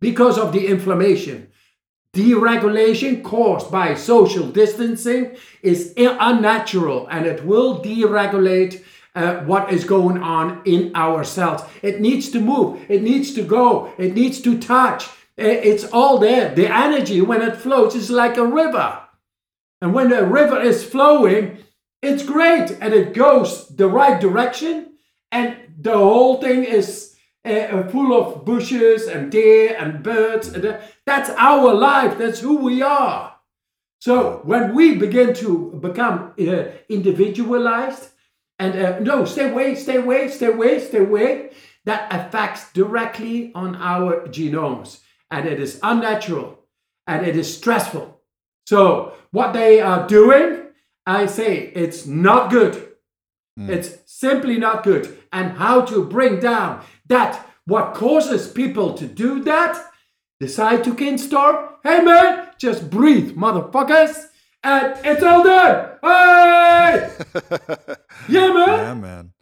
[0.00, 1.48] because of the inflammation.
[2.14, 8.84] Deregulation caused by social distancing is unnatural and it will deregulate
[9.16, 11.62] uh, what is going on in our cells.
[11.82, 15.08] It needs to move, it needs to go, it needs to touch.
[15.36, 16.54] It's all there.
[16.54, 19.00] The energy, when it flows, is like a river.
[19.80, 21.58] And when the river is flowing,
[22.00, 24.92] it's great and it goes the right direction,
[25.32, 27.13] and the whole thing is
[27.44, 30.48] uh, full of bushes and deer and birds.
[30.48, 32.18] And that's our life.
[32.18, 33.34] That's who we are.
[34.00, 38.10] So when we begin to become uh, individualized
[38.58, 41.50] and uh, no, stay away, stay away, stay away, stay away,
[41.84, 45.00] that affects directly on our genomes.
[45.30, 46.60] And it is unnatural
[47.06, 48.20] and it is stressful.
[48.66, 50.66] So what they are doing,
[51.06, 52.92] I say it's not good.
[53.58, 53.68] Mm.
[53.68, 55.16] It's simply not good.
[55.32, 59.92] And how to bring down that what causes people to do that?
[60.40, 61.68] The cytokine storm?
[61.82, 64.26] Hey man, just breathe, motherfuckers,
[64.62, 65.90] and it's all done.
[66.02, 67.10] Hey,
[68.28, 68.68] yeah, man.
[68.68, 69.32] Yeah, man.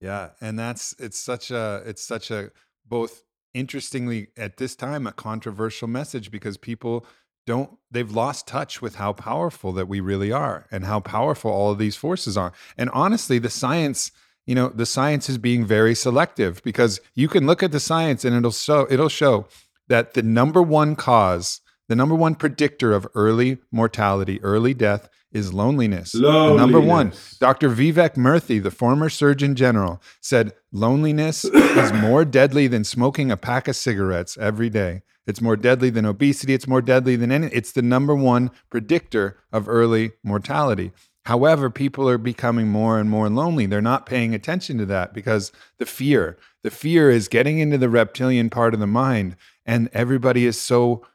[0.00, 2.50] Yeah, and that's it's such a it's such a
[2.86, 3.22] both
[3.54, 7.06] interestingly at this time a controversial message because people
[7.46, 11.70] don't they've lost touch with how powerful that we really are and how powerful all
[11.70, 12.52] of these forces are.
[12.76, 14.12] And honestly, the science
[14.46, 18.24] you know the science is being very selective because you can look at the science
[18.24, 19.46] and it'll show it'll show
[19.88, 25.52] that the number one cause the number one predictor of early mortality early death is
[25.52, 26.14] loneliness.
[26.14, 26.60] loneliness.
[26.60, 32.84] number one dr vivek murthy the former surgeon general said loneliness is more deadly than
[32.84, 37.16] smoking a pack of cigarettes every day it's more deadly than obesity it's more deadly
[37.16, 40.92] than any it's the number one predictor of early mortality
[41.26, 43.66] However, people are becoming more and more lonely.
[43.66, 47.88] They're not paying attention to that because the fear, the fear is getting into the
[47.88, 49.36] reptilian part of the mind.
[49.64, 51.06] And everybody is so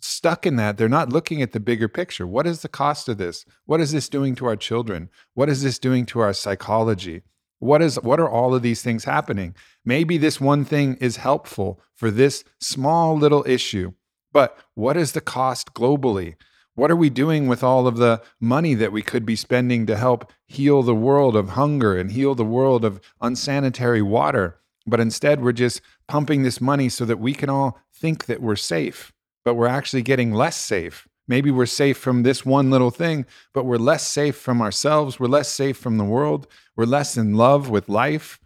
[0.00, 0.76] stuck in that.
[0.76, 2.26] They're not looking at the bigger picture.
[2.26, 3.46] What is the cost of this?
[3.64, 5.08] What is this doing to our children?
[5.32, 7.22] What is this doing to our psychology?
[7.58, 9.54] What is what are all of these things happening?
[9.84, 13.92] Maybe this one thing is helpful for this small little issue,
[14.32, 16.34] but what is the cost globally?
[16.76, 19.96] What are we doing with all of the money that we could be spending to
[19.96, 24.58] help heal the world of hunger and heal the world of unsanitary water?
[24.86, 28.56] But instead, we're just pumping this money so that we can all think that we're
[28.56, 29.12] safe,
[29.44, 31.06] but we're actually getting less safe.
[31.28, 35.18] Maybe we're safe from this one little thing, but we're less safe from ourselves.
[35.18, 36.46] We're less safe from the world.
[36.76, 38.40] We're less in love with life.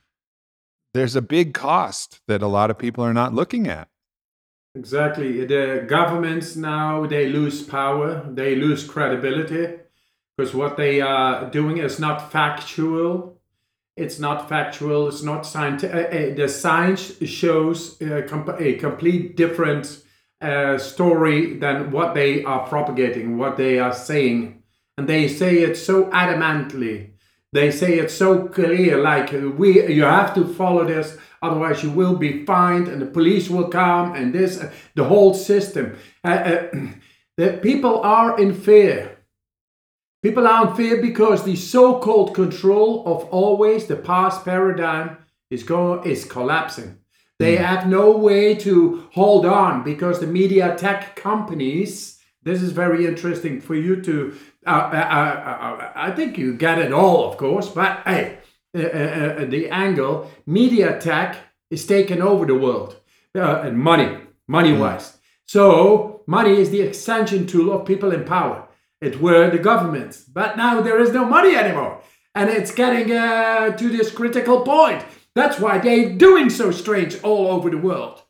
[0.94, 3.88] There's a big cost that a lot of people are not looking at.
[4.74, 5.44] Exactly.
[5.44, 9.78] The governments now they lose power, they lose credibility
[10.36, 13.40] because what they are doing is not factual.
[13.96, 15.08] It's not factual.
[15.08, 15.94] It's not scientific.
[15.96, 20.02] Uh, uh, the science shows a, comp- a complete different
[20.40, 24.62] uh, story than what they are propagating, what they are saying,
[24.98, 27.12] and they say it so adamantly.
[27.52, 32.16] They say it so clear, like we, you have to follow this Otherwise, you will
[32.16, 35.96] be fined, and the police will come, and this, uh, the whole system.
[36.24, 36.68] Uh, uh,
[37.36, 39.18] the people are in fear.
[40.22, 45.16] People are in fear because the so-called control of always the past paradigm
[45.50, 46.98] is going is collapsing.
[47.38, 47.64] They mm.
[47.64, 52.16] have no way to hold on because the media tech companies.
[52.42, 54.36] This is very interesting for you to.
[54.68, 58.38] Uh, uh, uh, I think you get it all, of course, but hey,
[58.76, 61.36] uh, uh, uh, the angle, media tech
[61.70, 62.96] is taking over the world
[63.34, 65.12] uh, and money, money wise.
[65.12, 65.18] Mm.
[65.46, 68.68] So money is the extension tool of people in power.
[69.00, 72.02] It were the governments, but now there is no money anymore,
[72.34, 75.02] and it's getting uh, to this critical point.
[75.34, 78.22] That's why they're doing so strange all over the world.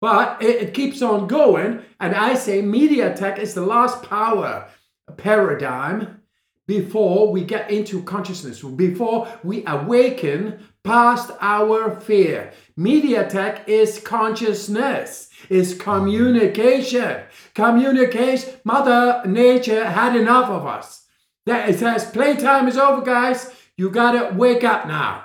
[0.00, 4.68] But it, it keeps on going, and I say media tech is the last power
[5.16, 6.20] paradigm
[6.66, 12.52] before we get into consciousness, before we awaken past our fear.
[12.76, 17.22] Media tech is consciousness, is communication.
[17.54, 21.06] Communication, Mother Nature had enough of us.
[21.46, 23.50] That it says playtime is over, guys.
[23.76, 25.24] You gotta wake up now.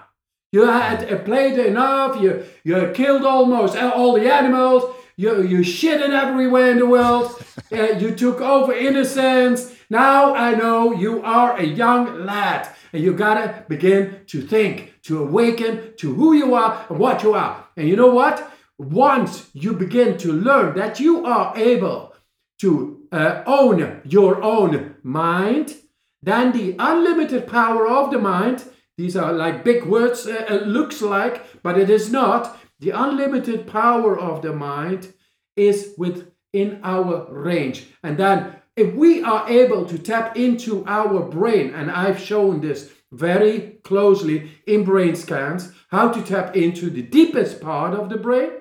[0.51, 2.21] You had played enough.
[2.21, 4.95] You you killed almost all the animals.
[5.17, 7.43] You you shitted everywhere in the world.
[7.71, 9.74] uh, you took over innocence.
[9.89, 15.23] Now I know you are a young lad and you gotta begin to think, to
[15.23, 17.67] awaken to who you are and what you are.
[17.77, 18.51] And you know what?
[18.77, 22.13] Once you begin to learn that you are able
[22.59, 25.75] to uh, own your own mind,
[26.21, 28.65] then the unlimited power of the mind,
[28.97, 32.57] these are like big words, uh, it looks like, but it is not.
[32.79, 35.13] The unlimited power of the mind
[35.55, 37.87] is within our range.
[38.03, 42.91] And then if we are able to tap into our brain, and I've shown this
[43.11, 48.51] very closely in brain scans, how to tap into the deepest part of the brain,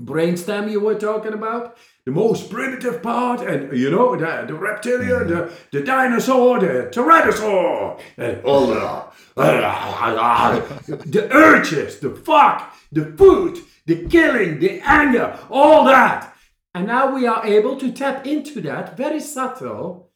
[0.00, 5.28] brainstem you were talking about, the most primitive part, and you know, the, the reptilian,
[5.28, 9.04] the, the dinosaur, the tyrannosaur, and all the,
[11.06, 16.34] the urges, the fuck, the food, the killing, the anger, all that.
[16.74, 20.10] And now we are able to tap into that very subtle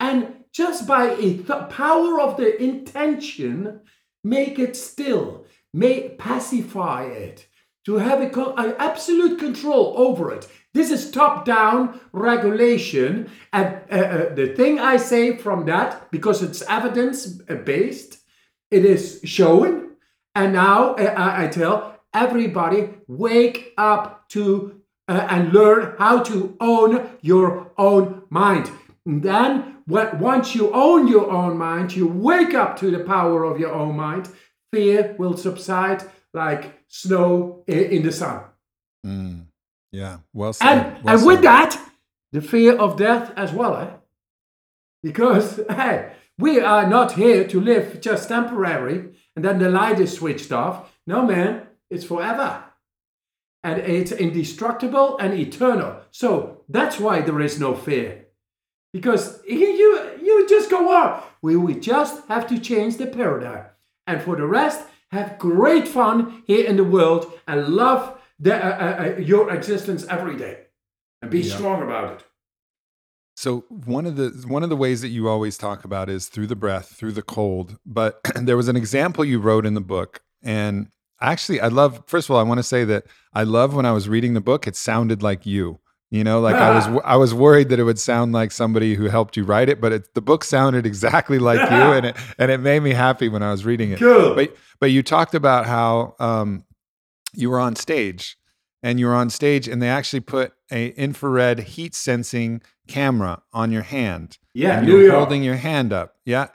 [0.00, 3.80] and just by a th- power of the intention,
[4.24, 7.46] make it still, make pacify it,
[7.84, 10.48] to have a, co- a absolute control over it.
[10.74, 16.62] This is top-down regulation, and uh, uh, the thing I say from that, because it's
[16.62, 18.18] evidence-based,
[18.70, 19.96] it is shown,
[20.34, 24.79] and now uh, I tell everybody, wake up to
[25.10, 28.70] uh, and learn how to own your own mind.
[29.04, 33.58] And then, once you own your own mind, you wake up to the power of
[33.58, 34.28] your own mind,
[34.72, 38.44] fear will subside like snow in the sun.
[39.04, 39.46] Mm.
[39.90, 40.68] Yeah, well said.
[40.68, 41.76] And, well and with that,
[42.30, 43.90] the fear of death as well, eh?
[45.02, 50.12] Because, hey, we are not here to live just temporary and then the light is
[50.12, 50.92] switched off.
[51.04, 52.69] No, man, it's forever
[53.62, 56.00] and it's indestructible and eternal.
[56.10, 58.26] So that's why there is no fear.
[58.92, 59.56] Because you,
[60.22, 61.22] you just go on.
[61.42, 63.66] We, we just have to change the paradigm.
[64.06, 68.68] And for the rest, have great fun here in the world and love the, uh,
[68.68, 70.66] uh, uh your existence every day.
[71.22, 71.54] And be yeah.
[71.54, 72.24] strong about it.
[73.36, 76.46] So one of the one of the ways that you always talk about is through
[76.48, 77.78] the breath, through the cold.
[77.86, 80.88] But there was an example you wrote in the book, and
[81.20, 82.02] actually, I love.
[82.06, 84.40] First of all, I want to say that I love when I was reading the
[84.40, 84.66] book.
[84.66, 85.80] It sounded like you.
[86.10, 89.04] You know, like I was I was worried that it would sound like somebody who
[89.04, 92.50] helped you write it, but it, the book sounded exactly like you, and it and
[92.50, 94.00] it made me happy when I was reading it.
[94.00, 94.34] Cool.
[94.34, 96.64] But but you talked about how um,
[97.32, 98.36] you were on stage,
[98.82, 103.70] and you were on stage, and they actually put a infrared heat sensing camera on
[103.70, 104.38] your hand.
[104.52, 106.16] Yeah, you were holding your hand up.
[106.24, 106.48] Yeah.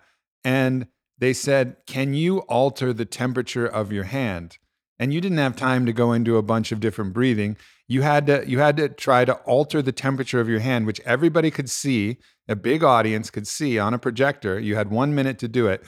[0.44, 0.88] And
[1.18, 4.58] they said, Can you alter the temperature of your hand?
[4.98, 7.58] And you didn't have time to go into a bunch of different breathing.
[7.88, 11.02] You had to you had to try to alter the temperature of your hand, which
[11.02, 14.60] everybody could see, a big audience could see on a projector.
[14.60, 15.84] You had one minute to do it.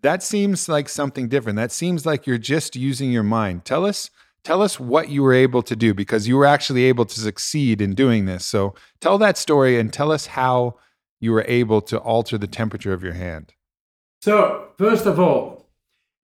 [0.00, 1.56] That seems like something different.
[1.56, 3.64] That seems like you're just using your mind.
[3.64, 4.10] Tell us
[4.44, 7.80] tell us what you were able to do because you were actually able to succeed
[7.82, 8.46] in doing this.
[8.46, 10.78] So tell that story and tell us how
[11.20, 13.52] you were able to alter the temperature of your hand.
[14.20, 15.68] So, first of all,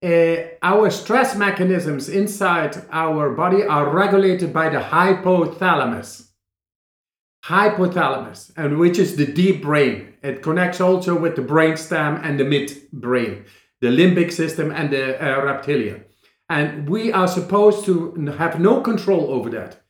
[0.05, 6.29] uh, our stress mechanisms inside our body are regulated by the hypothalamus.
[7.45, 10.15] Hypothalamus, and which is the deep brain.
[10.23, 13.45] It connects also with the brainstem and the midbrain,
[13.81, 16.05] the limbic system and the uh, reptilian.
[16.49, 19.83] And we are supposed to have no control over that.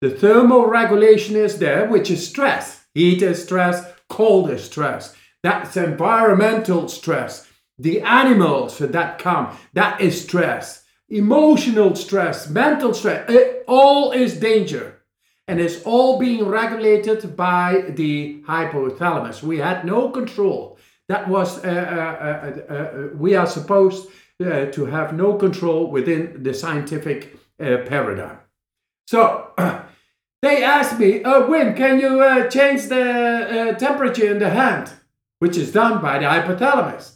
[0.00, 2.84] The thermal regulation is there, which is stress.
[2.94, 5.14] Heat is stress, cold is stress.
[5.42, 7.48] That's environmental stress.
[7.78, 10.84] The animals that come, that is stress.
[11.08, 15.00] Emotional stress, mental stress, it all is danger.
[15.48, 19.42] And it's all being regulated by the hypothalamus.
[19.42, 20.78] We had no control.
[21.08, 24.08] That was, uh, uh, uh, uh, we are supposed
[24.40, 28.38] uh, to have no control within the scientific uh, paradigm.
[29.06, 29.50] So,
[30.42, 34.92] they asked me, uh, Wim, can you uh, change the uh, temperature in the hand?
[35.42, 37.06] Which is done by the hypothalamus.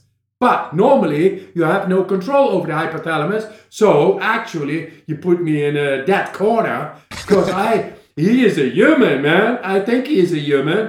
[0.40, 3.44] But normally you have no control over the hypothalamus.
[3.70, 6.78] So actually, you put me in a dead corner
[7.10, 9.58] because I he is a human, man.
[9.62, 10.82] I think he is a human.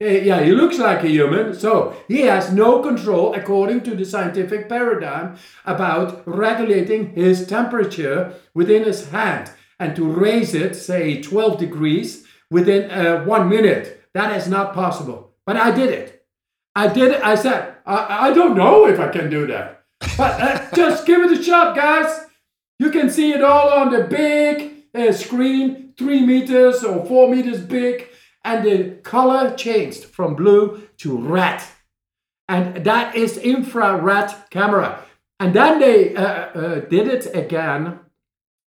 [0.00, 1.54] Eh, Yeah, he looks like a human.
[1.54, 8.84] So he has no control, according to the scientific paradigm, about regulating his temperature within
[8.84, 14.02] his hand and to raise it, say 12 degrees, within uh, one minute.
[14.12, 15.32] That is not possible.
[15.46, 16.13] But I did it.
[16.74, 17.22] I did it.
[17.22, 19.84] I said, I, I don't know if I can do that.
[20.16, 22.26] But uh, just give it a shot, guys.
[22.78, 27.60] You can see it all on the big uh, screen, three meters or four meters
[27.60, 28.08] big.
[28.44, 31.62] And the color changed from blue to red.
[32.48, 35.02] And that is infrared camera.
[35.40, 38.00] And then they uh, uh, did it again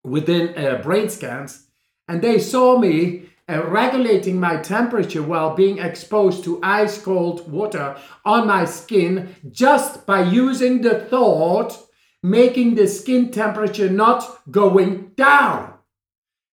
[0.03, 1.67] within uh, brain scans.
[2.09, 7.97] And they saw me uh, regulating my temperature while being exposed to ice cold water
[8.25, 11.77] on my skin just by using the thought,
[12.23, 15.75] making the skin temperature not going down.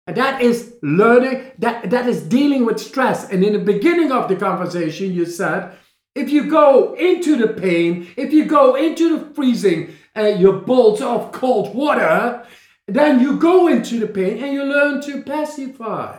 [0.07, 3.29] And that is learning, that, that is dealing with stress.
[3.29, 5.73] And in the beginning of the conversation, you said,
[6.15, 11.01] if you go into the pain, if you go into the freezing, uh, your bolts
[11.01, 12.43] of cold water,
[12.87, 16.17] then you go into the pain and you learn to pacify.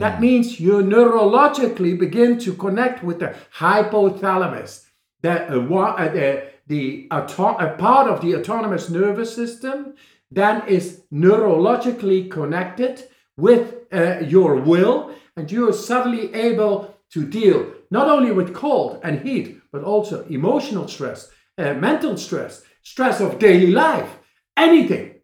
[0.00, 4.86] That means you neurologically begin to connect with the hypothalamus,
[5.20, 9.94] the, uh, uh, the, the auto- a part of the autonomous nervous system
[10.30, 13.04] that is neurologically connected
[13.36, 19.00] with uh, your will, and you are suddenly able to deal not only with cold
[19.02, 24.18] and heat, but also emotional stress, uh, mental stress, stress of daily life,
[24.56, 25.19] anything.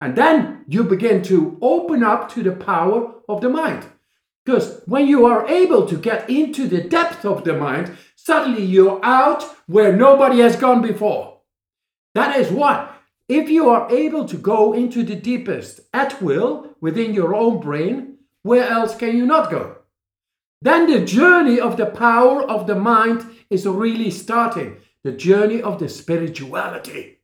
[0.00, 3.86] And then you begin to open up to the power of the mind.
[4.44, 9.00] Because when you are able to get into the depth of the mind, suddenly you're
[9.04, 11.40] out where nobody has gone before.
[12.14, 12.94] That is what.
[13.28, 18.18] If you are able to go into the deepest at will within your own brain,
[18.42, 19.76] where else can you not go?
[20.62, 25.78] Then the journey of the power of the mind is really starting the journey of
[25.78, 27.17] the spirituality.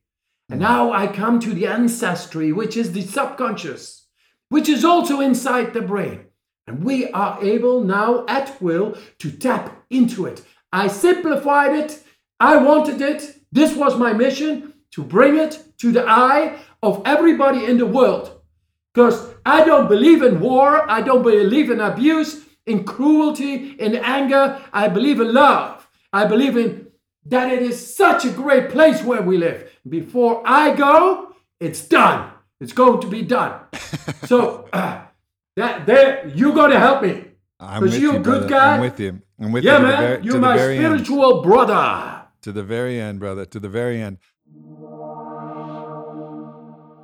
[0.51, 4.07] And now I come to the ancestry, which is the subconscious,
[4.51, 6.27] which is also inside the brain.
[6.67, 10.43] And we are able now at will to tap into it.
[10.73, 12.03] I simplified it.
[12.41, 13.37] I wanted it.
[13.53, 18.41] This was my mission to bring it to the eye of everybody in the world.
[18.93, 20.89] Because I don't believe in war.
[20.91, 24.61] I don't believe in abuse, in cruelty, in anger.
[24.73, 25.87] I believe in love.
[26.13, 26.89] I believe in
[27.27, 29.71] that it is such a great place where we live.
[29.89, 32.31] Before I go, it's done.
[32.61, 33.61] It's going to be done.
[34.25, 35.03] so uh,
[35.57, 37.25] that there, you're going to help me.
[37.61, 38.49] I'm Because with you're you, a good brother.
[38.49, 38.75] guy.
[38.77, 39.23] I'm with you.
[39.41, 40.01] I'm with Yeah, you the man.
[40.01, 40.87] ver- You're my very end.
[40.87, 42.23] spiritual brother.
[42.43, 43.45] To the very end, brother.
[43.47, 44.19] To the very end.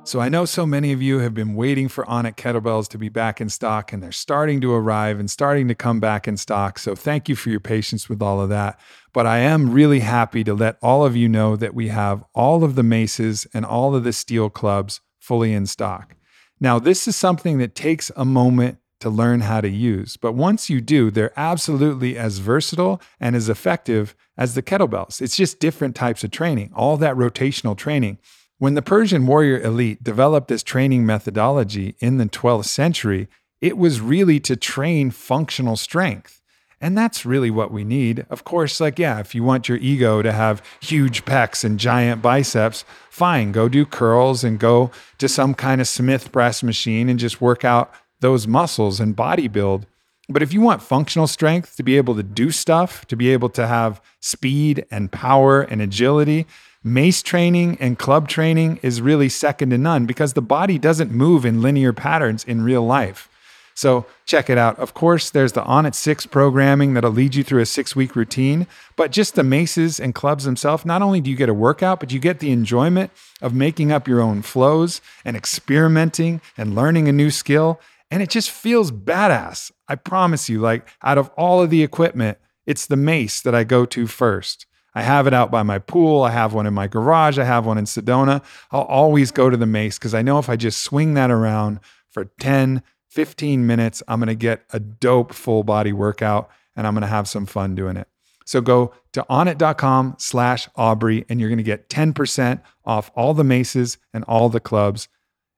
[0.03, 3.07] So I know so many of you have been waiting for Onnit kettlebells to be
[3.07, 6.79] back in stock, and they're starting to arrive and starting to come back in stock.
[6.79, 8.79] So thank you for your patience with all of that.
[9.13, 12.63] But I am really happy to let all of you know that we have all
[12.63, 16.15] of the maces and all of the steel clubs fully in stock.
[16.59, 20.69] Now, this is something that takes a moment to learn how to use, but once
[20.69, 25.21] you do, they're absolutely as versatile and as effective as the kettlebells.
[25.21, 28.19] It's just different types of training, all that rotational training.
[28.61, 33.27] When the Persian warrior elite developed this training methodology in the 12th century,
[33.59, 36.43] it was really to train functional strength.
[36.79, 38.23] And that's really what we need.
[38.29, 42.21] Of course, like, yeah, if you want your ego to have huge pecs and giant
[42.21, 47.17] biceps, fine, go do curls and go to some kind of Smith press machine and
[47.17, 49.87] just work out those muscles and body build.
[50.29, 53.49] But if you want functional strength to be able to do stuff, to be able
[53.49, 56.45] to have speed and power and agility,
[56.83, 61.45] mace training and club training is really second to none because the body doesn't move
[61.45, 63.29] in linear patterns in real life.
[63.73, 64.77] So check it out.
[64.79, 68.67] Of course, there's the Onnit Six programming that'll lead you through a six week routine.
[68.95, 72.11] But just the maces and clubs themselves, not only do you get a workout, but
[72.11, 73.11] you get the enjoyment
[73.41, 77.79] of making up your own flows and experimenting and learning a new skill.
[78.09, 79.71] And it just feels badass.
[79.87, 83.63] I promise you, like out of all of the equipment, it's the mace that I
[83.63, 84.65] go to first.
[84.93, 86.23] I have it out by my pool.
[86.23, 87.37] I have one in my garage.
[87.37, 88.43] I have one in Sedona.
[88.71, 91.79] I'll always go to the mace because I know if I just swing that around
[92.09, 96.93] for 10, 15 minutes, I'm going to get a dope full body workout and I'm
[96.93, 98.07] going to have some fun doing it.
[98.45, 103.43] So go to onnit.com slash Aubrey and you're going to get 10% off all the
[103.43, 105.07] maces and all the clubs.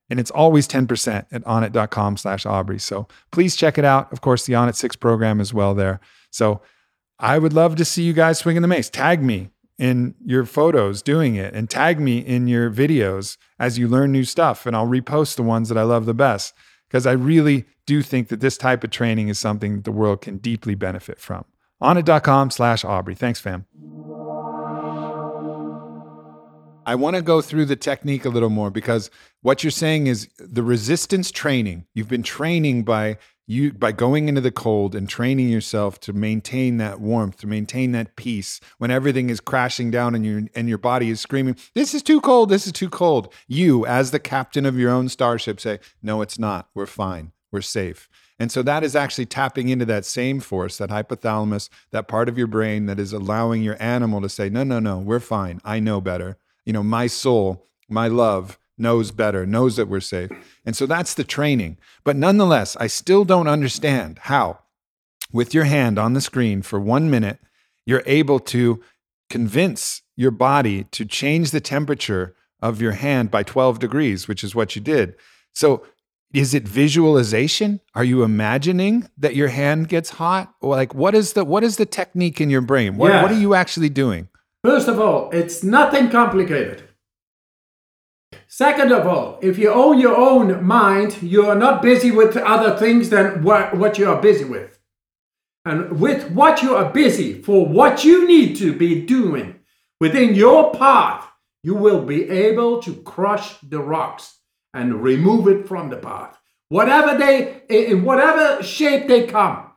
[0.09, 2.77] And it's always 10% at onnit.com slash Aubrey.
[2.77, 4.11] So please check it out.
[4.13, 6.01] Of course, the Onnit 6 program is well there.
[6.29, 6.61] So
[7.23, 8.89] I would love to see you guys swinging the mace.
[8.89, 9.49] Tag me
[9.79, 14.25] in your photos doing it and tag me in your videos as you learn new
[14.25, 14.65] stuff.
[14.65, 16.53] And I'll repost the ones that I love the best
[16.89, 20.19] because I really do think that this type of training is something that the world
[20.19, 21.45] can deeply benefit from.
[21.81, 23.15] Onnit.com slash Aubrey.
[23.15, 23.67] Thanks, fam.
[26.85, 29.09] I want to go through the technique a little more because
[29.41, 31.85] what you're saying is the resistance training.
[31.93, 36.77] You've been training by you by going into the cold and training yourself to maintain
[36.77, 40.77] that warmth, to maintain that peace when everything is crashing down and your and your
[40.77, 42.49] body is screaming, "This is too cold.
[42.49, 46.39] This is too cold." You, as the captain of your own starship, say, "No, it's
[46.39, 46.69] not.
[46.73, 47.31] We're fine.
[47.51, 48.07] We're safe."
[48.39, 52.37] And so that is actually tapping into that same force, that hypothalamus, that part of
[52.37, 54.97] your brain that is allowing your animal to say, "No, no, no.
[54.97, 55.61] We're fine.
[55.63, 60.29] I know better." You know, my soul, my love knows better, knows that we're safe.
[60.65, 61.77] And so that's the training.
[62.03, 64.59] But nonetheless, I still don't understand how,
[65.31, 67.39] with your hand on the screen for one minute,
[67.85, 68.81] you're able to
[69.29, 74.55] convince your body to change the temperature of your hand by 12 degrees, which is
[74.55, 75.15] what you did.
[75.53, 75.85] So,
[76.33, 77.79] is it visualization?
[77.93, 80.51] Are you imagining that your hand gets hot?
[80.61, 82.97] Or like what is the what is the technique in your brain?
[82.97, 83.21] What, Yeah.
[83.21, 84.29] what are you actually doing?
[84.63, 86.83] First of all, it's nothing complicated.
[88.47, 92.77] Second of all, if you own your own mind, you are not busy with other
[92.77, 94.79] things than what, what you are busy with.
[95.65, 99.59] And with what you are busy for what you need to be doing
[99.99, 101.25] within your path,
[101.63, 104.39] you will be able to crush the rocks
[104.73, 106.37] and remove it from the path.
[106.69, 109.71] Whatever they, in whatever shape they come.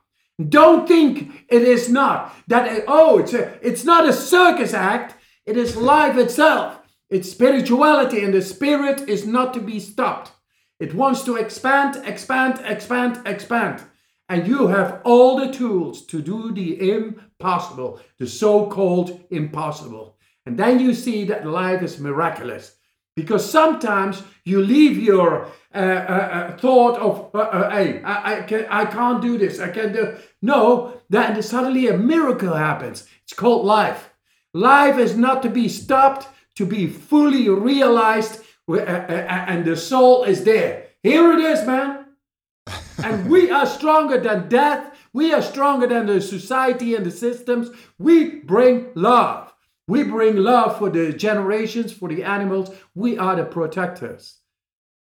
[0.49, 2.83] Don't think it is not that.
[2.87, 5.15] Oh, it's a, it's not a circus act.
[5.45, 6.76] It is life itself.
[7.09, 10.31] It's spirituality, and the spirit is not to be stopped.
[10.79, 13.81] It wants to expand, expand, expand, expand.
[14.29, 20.17] And you have all the tools to do the impossible, the so called impossible.
[20.45, 22.75] And then you see that life is miraculous.
[23.15, 28.41] Because sometimes you leave your uh, uh, uh, thought of, uh, uh, hey, I, I,
[28.43, 30.15] can, I can't do this, I can't do.
[30.41, 33.07] No, then suddenly a miracle happens.
[33.23, 34.11] It's called life.
[34.53, 36.27] Life is not to be stopped,
[36.57, 40.87] to be fully realized, and the soul is there.
[41.03, 42.05] Here it is, man.
[43.03, 44.95] and we are stronger than death.
[45.13, 47.69] We are stronger than the society and the systems.
[47.99, 49.53] We bring love.
[49.87, 52.71] We bring love for the generations, for the animals.
[52.93, 54.37] We are the protectors.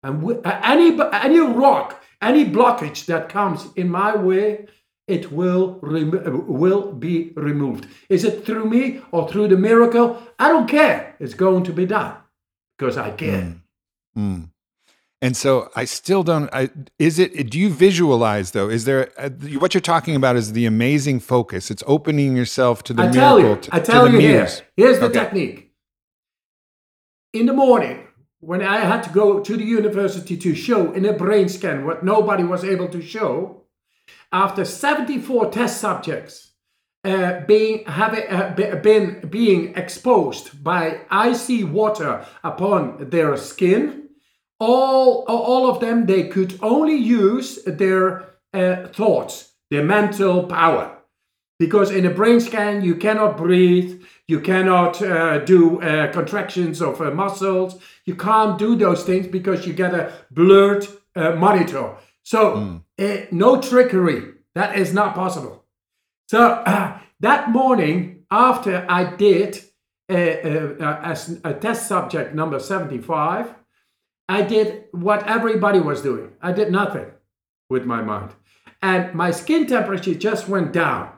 [0.03, 4.67] And we, any any rock, any blockage that comes in my way,
[5.07, 7.87] it will rem- will be removed.
[8.09, 10.21] Is it through me or through the miracle?
[10.39, 11.15] I don't care.
[11.19, 12.15] It's going to be done
[12.77, 13.55] because I care.
[14.17, 14.49] Mm.
[15.21, 16.49] And so I still don't.
[16.53, 17.49] I, is it?
[17.49, 18.69] Do you visualize though?
[18.69, 19.29] Is there uh,
[19.59, 20.35] what you're talking about?
[20.35, 21.71] Is the amazing focus?
[21.71, 23.21] It's opening yourself to the I miracle.
[23.21, 24.47] tell you, to, I tell you here.
[24.75, 25.19] Here's the Okay.
[25.19, 25.71] technique.
[27.33, 28.07] In the morning,
[28.39, 32.03] when I had to go to the university to show in a brain scan what
[32.03, 33.63] nobody was able to show,
[34.35, 36.51] after 74 test subjects
[37.05, 44.09] uh, being having uh, been being exposed by icy water upon their skin,
[44.59, 50.91] all all of them they could only use their uh, thoughts, their mental power.
[51.57, 56.99] Because in a brain scan you cannot breathe you cannot uh, do uh, contractions of
[56.99, 57.79] uh, muscles.
[58.05, 61.95] You can't do those things because you get a blurred uh, monitor.
[62.23, 65.65] So uh, no trickery that is not possible
[66.27, 66.63] so
[67.19, 69.61] that morning after i did
[70.09, 73.53] uh, uh, uh, as a test subject number 75
[74.29, 77.07] i did what everybody was doing i did nothing
[77.69, 78.31] with my mind
[78.81, 81.11] and my skin temperature just went down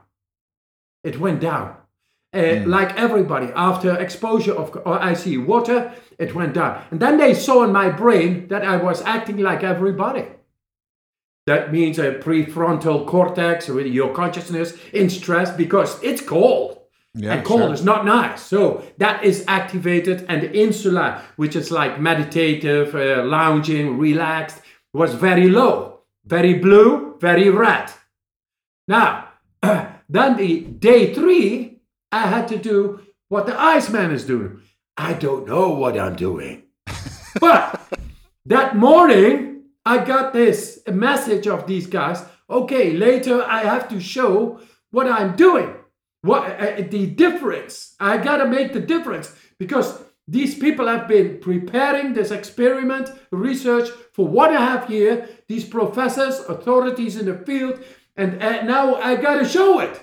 [1.03, 1.75] it went down.
[2.33, 6.83] Uh, Like everybody, after exposure of uh, icy water, it went down.
[6.91, 10.25] And then they saw in my brain that I was acting like everybody.
[11.47, 16.77] That means a prefrontal cortex with your consciousness in stress because it's cold.
[17.15, 17.73] Yeah, and cold sure.
[17.73, 18.43] is not nice.
[18.43, 24.61] So that is activated, and the insula, which is like meditative, uh, lounging, relaxed,
[24.93, 27.91] was very low, very blue, very red.
[28.87, 29.29] Now,
[29.61, 31.79] then the day three,
[32.11, 34.59] I had to do what the Iceman is doing.
[34.97, 36.63] I don't know what I'm doing.
[37.39, 37.81] but
[38.45, 39.46] that morning,
[39.87, 42.21] I got this message of these guys.
[42.49, 44.59] Okay, later I have to show
[44.91, 45.73] what I'm doing.
[46.23, 47.95] What uh, the difference?
[47.97, 54.27] I gotta make the difference because these people have been preparing this experiment research for
[54.27, 55.29] one and a half year.
[55.47, 57.79] These professors, authorities in the field,
[58.17, 60.01] and uh, now I gotta show it.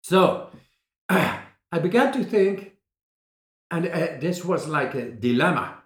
[0.00, 0.48] So
[1.10, 2.72] I began to think,
[3.70, 5.82] and uh, this was like a dilemma.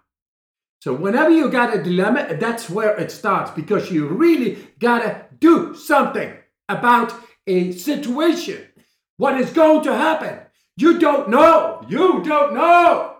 [0.81, 5.75] So whenever you got a dilemma, that's where it starts because you really gotta do
[5.75, 6.33] something
[6.67, 7.13] about
[7.45, 8.67] a situation.
[9.17, 10.39] What is going to happen?
[10.77, 11.85] You don't know.
[11.87, 13.17] You don't know.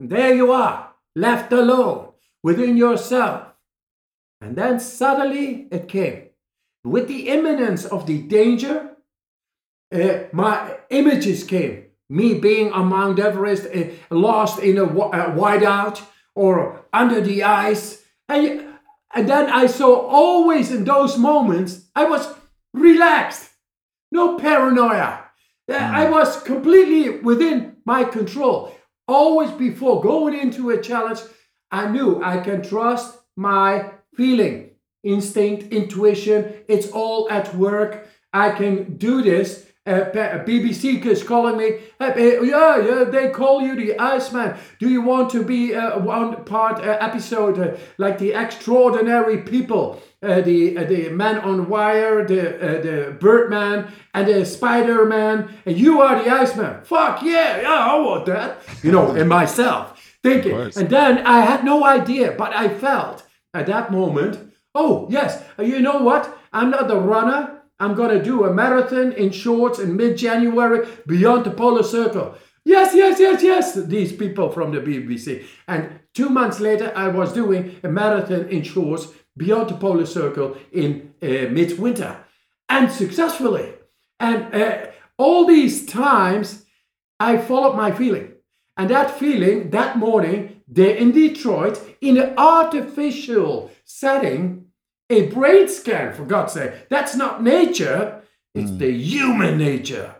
[0.00, 3.48] And there you are, left alone within yourself.
[4.40, 6.30] And then suddenly it came.
[6.82, 8.96] With the imminence of the danger,
[9.92, 11.86] uh, my images came.
[12.08, 16.00] Me being on Mount Everest, uh, lost in a, a whiteout
[16.36, 18.04] or under the ice.
[18.28, 18.66] And,
[19.12, 22.32] and then I saw always in those moments, I was
[22.72, 23.50] relaxed,
[24.12, 25.24] no paranoia.
[25.68, 28.72] Uh, I was completely within my control.
[29.08, 31.20] Always before going into a challenge,
[31.70, 34.70] I knew I can trust my feeling,
[35.02, 36.54] instinct, intuition.
[36.68, 38.06] It's all at work.
[38.32, 39.65] I can do this.
[39.86, 41.78] Uh, BBC is calling me.
[42.00, 44.56] Uh, uh, yeah, yeah, they call you the Iceman.
[44.80, 50.02] Do you want to be uh, one part uh, episode uh, like the extraordinary people,
[50.24, 55.48] uh, the uh, the man on wire, the uh, the Birdman, and the Spider Man,
[55.64, 56.82] and you are the Iceman?
[56.82, 58.58] Fuck yeah, yeah, I want that.
[58.82, 63.22] You know, in myself thinking, and then I had no idea, but I felt
[63.54, 64.52] at that moment.
[64.74, 66.36] Oh yes, uh, you know what?
[66.52, 67.55] I'm not the runner.
[67.78, 72.34] I'm gonna do a marathon in shorts in mid-January beyond the polar circle.
[72.64, 73.74] Yes, yes, yes, yes.
[73.74, 75.44] These people from the BBC.
[75.68, 80.56] And two months later, I was doing a marathon in shorts beyond the polar circle
[80.72, 82.24] in uh, midwinter,
[82.68, 83.72] and successfully.
[84.18, 84.86] And uh,
[85.18, 86.64] all these times,
[87.20, 88.32] I followed my feeling.
[88.76, 94.65] And that feeling, that morning, there in Detroit, in an artificial setting,
[95.10, 96.88] a brain scan, for God's sake.
[96.88, 98.22] That's not nature,
[98.54, 98.78] it's mm.
[98.78, 100.14] the human nature.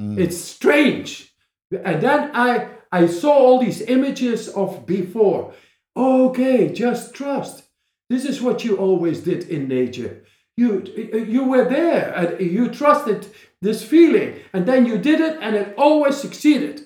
[0.00, 0.18] Mm.
[0.18, 1.34] It's strange.
[1.72, 5.54] And then I, I saw all these images of before.
[5.96, 7.64] Okay, just trust.
[8.08, 10.24] This is what you always did in nature.
[10.56, 10.82] You,
[11.12, 13.28] you were there and you trusted
[13.60, 16.82] this feeling, and then you did it, and it always succeeded.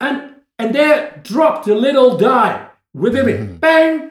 [0.00, 3.32] And and there dropped a little die within me.
[3.32, 3.56] Mm-hmm.
[3.56, 4.10] Bang!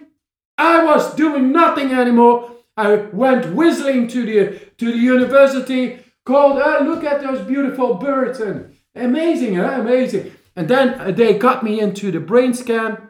[0.57, 2.54] I was doing nothing anymore.
[2.77, 8.39] I went whistling to the to the university, called, oh, look at those beautiful birds
[8.39, 9.79] and amazing, huh?
[9.79, 10.31] Amazing.
[10.55, 13.09] And then uh, they got me into the brain scan,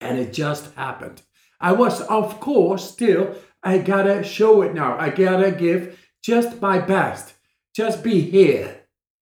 [0.00, 1.22] and it just happened.
[1.60, 4.98] I was, of course, still, I gotta show it now.
[4.98, 7.34] I gotta give just my best.
[7.74, 8.82] Just be here.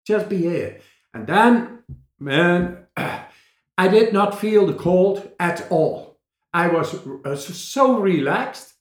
[0.07, 0.81] Just be here.
[1.15, 1.85] And then,
[2.19, 2.87] man,
[3.79, 6.19] I did not feel the cold at all.
[6.53, 6.95] I was
[7.25, 8.73] uh, so relaxed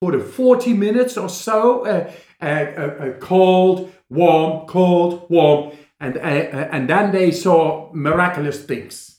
[0.00, 6.88] for the 40 minutes or so, uh, uh, uh, cold, warm, cold, warm, and and
[6.88, 9.18] then they saw miraculous things.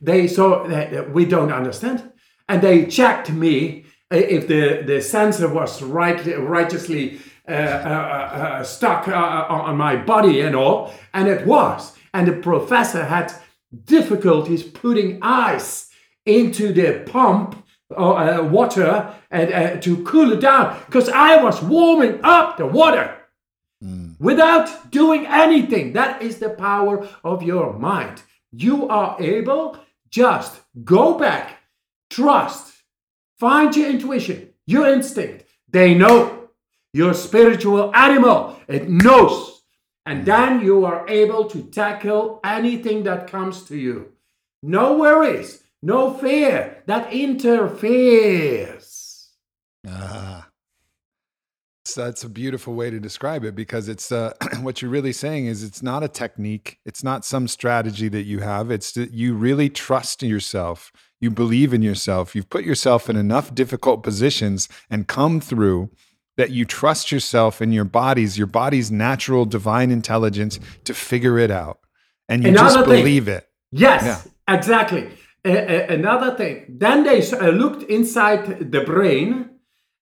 [0.00, 2.10] They saw that we don't understand,
[2.48, 9.06] and they checked me if the, the sensor was right, righteously uh, uh, uh, stuck
[9.08, 11.96] on my body and all, and it was.
[12.12, 13.32] And the professor had
[13.84, 15.90] difficulties putting ice
[16.26, 17.64] into the pump
[17.96, 23.16] uh, water and uh, to cool it down because I was warming up the water
[23.82, 24.14] mm.
[24.20, 25.92] without doing anything.
[25.92, 28.22] That is the power of your mind.
[28.52, 29.78] You are able
[30.10, 31.60] just go back,
[32.10, 32.72] trust,
[33.38, 35.44] find your intuition, your instinct.
[35.68, 36.36] They know.
[36.92, 39.62] Your spiritual animal, it knows.
[40.04, 44.12] And then you are able to tackle anything that comes to you.
[44.60, 49.00] No worries no fear that interferes.
[49.86, 50.46] Ah.
[51.86, 55.46] So that's a beautiful way to describe it because it's uh, what you're really saying
[55.46, 58.70] is it's not a technique, it's not some strategy that you have.
[58.70, 63.54] It's that you really trust yourself, you believe in yourself, you've put yourself in enough
[63.54, 65.90] difficult positions and come through
[66.36, 71.50] that you trust yourself and your body's your body's natural divine intelligence to figure it
[71.50, 71.80] out,
[72.28, 73.34] and you Another just believe thing.
[73.34, 73.48] it.
[73.72, 74.54] Yes, yeah.
[74.54, 75.10] exactly
[75.44, 76.66] another thing.
[76.68, 79.50] Then they uh, looked inside the brain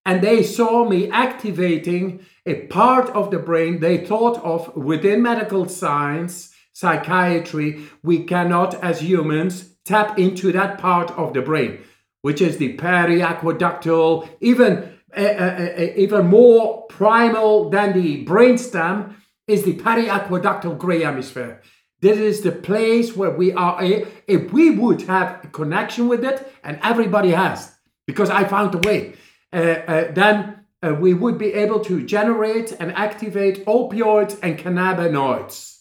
[0.05, 5.69] and they saw me activating a part of the brain they thought of within medical
[5.69, 7.85] science, psychiatry.
[8.03, 11.81] We cannot, as humans, tap into that part of the brain,
[12.23, 19.15] which is the periaqueductal, even even more primal than the brainstem
[19.47, 21.63] is the periaqueductal gray hemisphere.
[22.01, 23.83] This is the place where we are.
[23.83, 27.75] If we would have a connection with it, and everybody has,
[28.07, 29.15] because I found a way,
[29.53, 35.81] uh, uh, then uh, we would be able to generate and activate opioids and cannabinoids.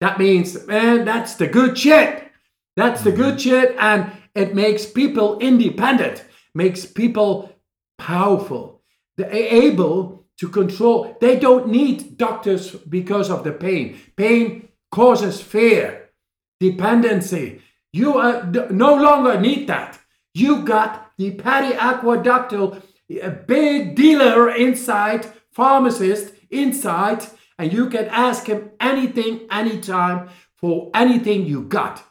[0.00, 2.24] That means, man, that's the good shit.
[2.76, 6.24] That's the good shit, and it makes people independent,
[6.54, 7.52] makes people
[7.98, 8.82] powerful,
[9.16, 11.16] They're able to control.
[11.20, 13.98] They don't need doctors because of the pain.
[14.14, 16.10] Pain causes fear,
[16.60, 17.62] dependency.
[17.92, 19.98] You uh, no longer need that.
[20.34, 22.82] You got the periaqueductal,
[23.22, 27.26] a big dealer inside, pharmacist inside,
[27.58, 32.04] and you can ask him anything, anytime for anything you got.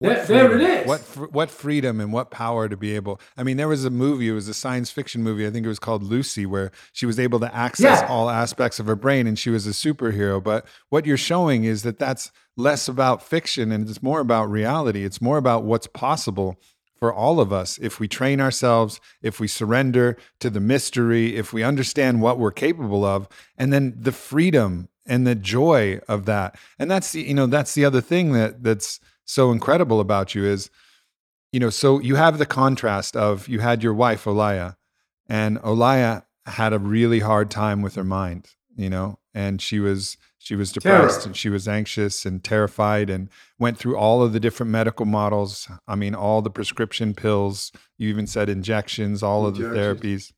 [0.00, 0.86] There, there, it is.
[0.86, 3.20] What what freedom and what power to be able.
[3.36, 4.28] I mean, there was a movie.
[4.28, 5.44] It was a science fiction movie.
[5.44, 8.06] I think it was called Lucy, where she was able to access yeah.
[8.08, 10.40] all aspects of her brain, and she was a superhero.
[10.42, 15.04] But what you're showing is that that's less about fiction and it's more about reality.
[15.04, 16.60] It's more about what's possible
[16.98, 21.52] for all of us if we train ourselves, if we surrender to the mystery, if
[21.52, 26.56] we understand what we're capable of, and then the freedom and the joy of that.
[26.78, 30.44] And that's the you know that's the other thing that that's so incredible about you
[30.44, 30.70] is,
[31.52, 34.76] you know, so you have the contrast of you had your wife, Olaya,
[35.28, 40.16] and Olaya had a really hard time with her mind, you know, and she was
[40.38, 41.26] she was depressed Terror.
[41.26, 45.68] and she was anxious and terrified and went through all of the different medical models.
[45.86, 49.66] I mean, all the prescription pills, you even said injections, all injections.
[49.68, 50.32] of the therapies,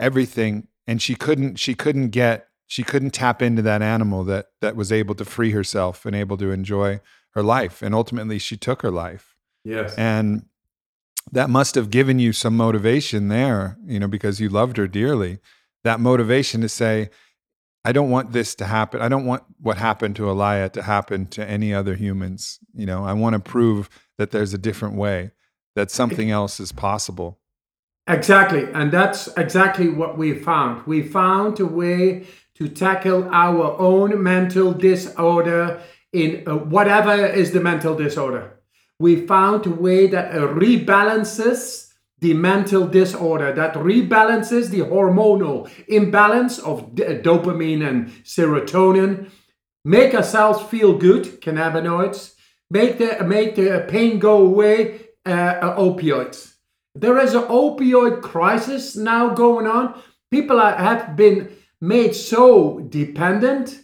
[0.00, 0.66] everything.
[0.88, 4.90] And she couldn't she couldn't get she couldn't tap into that animal that that was
[4.90, 7.00] able to free herself and able to enjoy
[7.34, 7.82] her life.
[7.82, 9.36] And ultimately, she took her life.
[9.64, 9.94] Yes.
[9.96, 10.46] And
[11.30, 15.38] that must have given you some motivation there, you know, because you loved her dearly.
[15.84, 17.10] That motivation to say,
[17.84, 19.00] I don't want this to happen.
[19.00, 22.60] I don't want what happened to Olaya to happen to any other humans.
[22.74, 25.32] You know, I want to prove that there's a different way,
[25.74, 27.38] that something else is possible.
[28.06, 28.68] Exactly.
[28.72, 30.86] And that's exactly what we found.
[30.86, 35.80] We found a way to tackle our own mental disorder
[36.12, 38.58] in uh, whatever is the mental disorder.
[38.98, 41.88] We found a way that rebalances
[42.20, 49.28] the mental disorder, that rebalances the hormonal imbalance of d- dopamine and serotonin,
[49.84, 52.34] make ourselves feel good, cannabinoids,
[52.70, 56.54] make the, make the pain go away, uh, uh, opioids.
[56.94, 60.00] There is an opioid crisis now going on.
[60.30, 61.50] People are, have been
[61.80, 63.81] made so dependent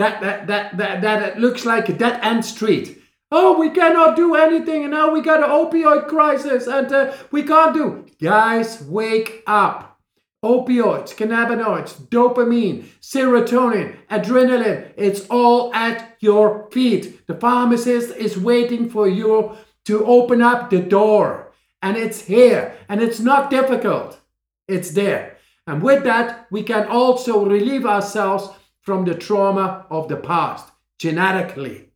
[0.00, 2.98] that, that, that, that, that looks like a dead end street.
[3.30, 7.42] Oh, we cannot do anything, and now we got an opioid crisis, and uh, we
[7.42, 8.06] can't do.
[8.20, 10.00] Guys, wake up.
[10.42, 17.26] Opioids, cannabinoids, dopamine, serotonin, adrenaline, it's all at your feet.
[17.26, 21.52] The pharmacist is waiting for you to open up the door.
[21.82, 22.74] And it's here.
[22.88, 24.18] And it's not difficult.
[24.66, 25.36] It's there.
[25.66, 28.48] And with that, we can also relieve ourselves
[28.82, 31.88] from the trauma of the past genetically.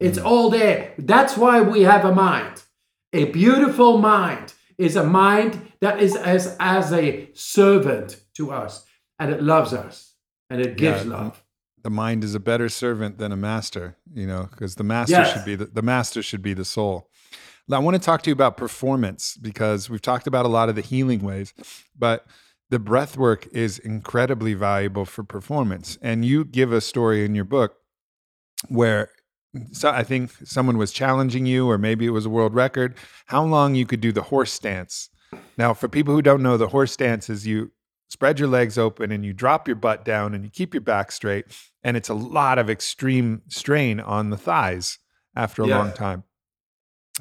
[0.00, 0.24] It's mm.
[0.24, 0.94] all there.
[0.98, 2.62] That's why we have a mind.
[3.12, 8.84] A beautiful mind is a mind that is as, as a servant to us
[9.18, 10.14] and it loves us
[10.50, 11.44] and it gives yeah, love.
[11.82, 15.32] The mind is a better servant than a master, you know, because the master yes.
[15.32, 17.08] should be the, the master should be the soul.
[17.68, 20.68] Now, I want to talk to you about performance because we've talked about a lot
[20.68, 21.54] of the healing ways,
[21.96, 22.26] but
[22.72, 25.98] the breath work is incredibly valuable for performance.
[26.00, 27.76] And you give a story in your book
[28.68, 29.10] where
[29.72, 32.94] so I think someone was challenging you, or maybe it was a world record,
[33.26, 35.10] how long you could do the horse stance.
[35.58, 37.72] Now, for people who don't know, the horse stance is you
[38.08, 41.12] spread your legs open and you drop your butt down and you keep your back
[41.12, 41.44] straight.
[41.84, 44.98] And it's a lot of extreme strain on the thighs
[45.36, 45.76] after a yeah.
[45.76, 46.24] long time.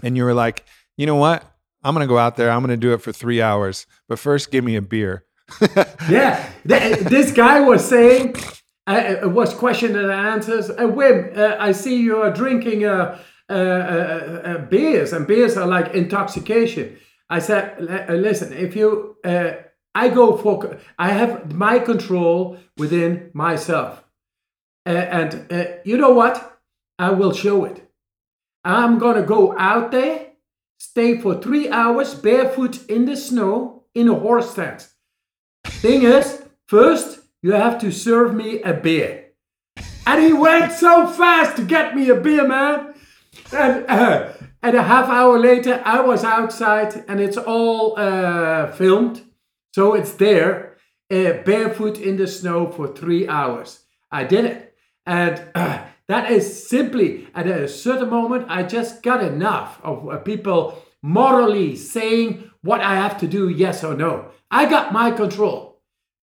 [0.02, 0.64] And you were like,
[0.95, 1.43] you know what?
[1.84, 2.49] I'm going to go out there.
[2.49, 3.86] I'm going to do it for three hours.
[4.08, 5.26] But first, give me a beer.
[6.10, 6.49] yeah.
[6.64, 8.36] This guy was saying,
[8.88, 10.70] uh, uh, was question and answers.
[10.70, 15.93] Uh, Wim, uh, I see you are drinking uh, uh, beers, and beers are like
[15.93, 16.97] intoxication.
[17.30, 17.80] I said,
[18.10, 24.04] listen, if you, I go for, I have my control within myself.
[24.86, 26.60] and you know what?
[26.99, 27.89] I will show it.
[28.66, 30.34] I'm going to go out there,
[30.78, 34.90] stay for three hours barefoot in the snow in a horse stance.
[35.82, 39.32] Thing is, first, you have to serve me a beer.
[40.05, 42.93] And he went so fast to get me a beer, man.
[43.51, 49.23] And, uh, and a half hour later, I was outside and it's all uh, filmed.
[49.73, 50.77] So it's there,
[51.09, 53.79] uh, barefoot in the snow for three hours.
[54.11, 54.75] I did it.
[55.07, 60.19] And uh, that is simply, at a certain moment, I just got enough of uh,
[60.19, 64.29] people morally saying what I have to do, yes or no.
[64.51, 65.70] I got my control.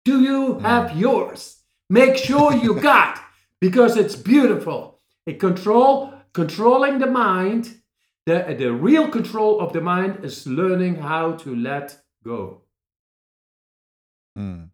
[0.08, 1.58] Do you have yours?
[1.90, 3.20] Make sure you got
[3.60, 5.00] because it's beautiful.
[5.26, 7.82] A control controlling the mind.
[8.24, 12.62] The, the real control of the mind is learning how to let go.
[14.38, 14.70] Mm.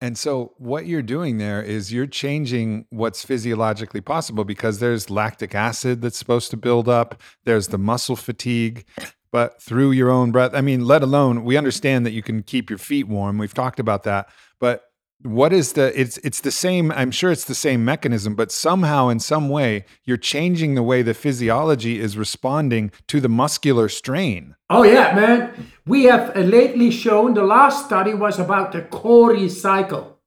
[0.00, 5.56] And so, what you're doing there is you're changing what's physiologically possible because there's lactic
[5.56, 8.84] acid that's supposed to build up, there's the muscle fatigue,
[9.32, 10.52] but through your own breath.
[10.54, 13.38] I mean, let alone, we understand that you can keep your feet warm.
[13.38, 14.28] We've talked about that.
[14.60, 14.88] But
[15.22, 19.08] what is the it's it's the same i'm sure it's the same mechanism but somehow
[19.08, 24.54] in some way you're changing the way the physiology is responding to the muscular strain.
[24.70, 25.72] Oh yeah man.
[25.86, 30.18] We have uh, lately shown the last study was about the cori cycle.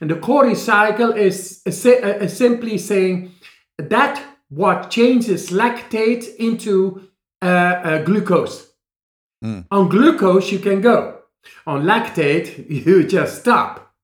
[0.00, 3.32] And the cori cycle is uh, simply saying
[3.78, 7.08] that what changes lactate into
[7.42, 8.68] uh, uh, glucose.
[9.42, 9.64] Mm.
[9.70, 11.19] on glucose you can go
[11.66, 13.94] on lactate, you just stop.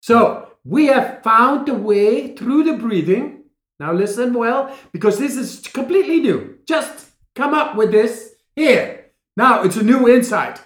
[0.00, 3.44] So we have found a way through the breathing.
[3.78, 6.58] Now listen well, because this is completely new.
[6.66, 9.12] Just come up with this here.
[9.36, 10.60] Now it's a new insight.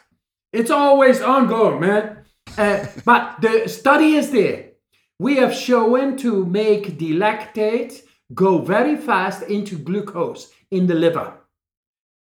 [0.52, 2.24] It's always ongoing, man.
[2.56, 4.70] Uh, but the study is there.
[5.18, 11.34] We have shown to make the lactate go very fast into glucose in the liver.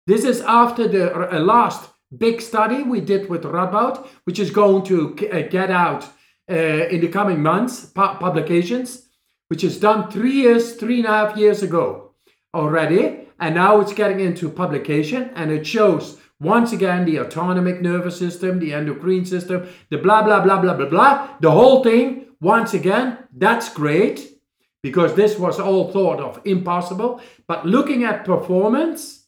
[0.07, 4.83] This is after the uh, last big study we did with Radboud, which is going
[4.85, 6.05] to uh, get out
[6.49, 9.07] uh, in the coming months, pu- publications,
[9.47, 12.11] which is done three years, three and a half years ago
[12.53, 13.27] already.
[13.39, 18.59] And now it's getting into publication and it shows once again the autonomic nervous system,
[18.59, 22.25] the endocrine system, the blah, blah, blah, blah, blah, blah, the whole thing.
[22.41, 24.39] Once again, that's great
[24.83, 27.21] because this was all thought of impossible.
[27.47, 29.25] But looking at performance,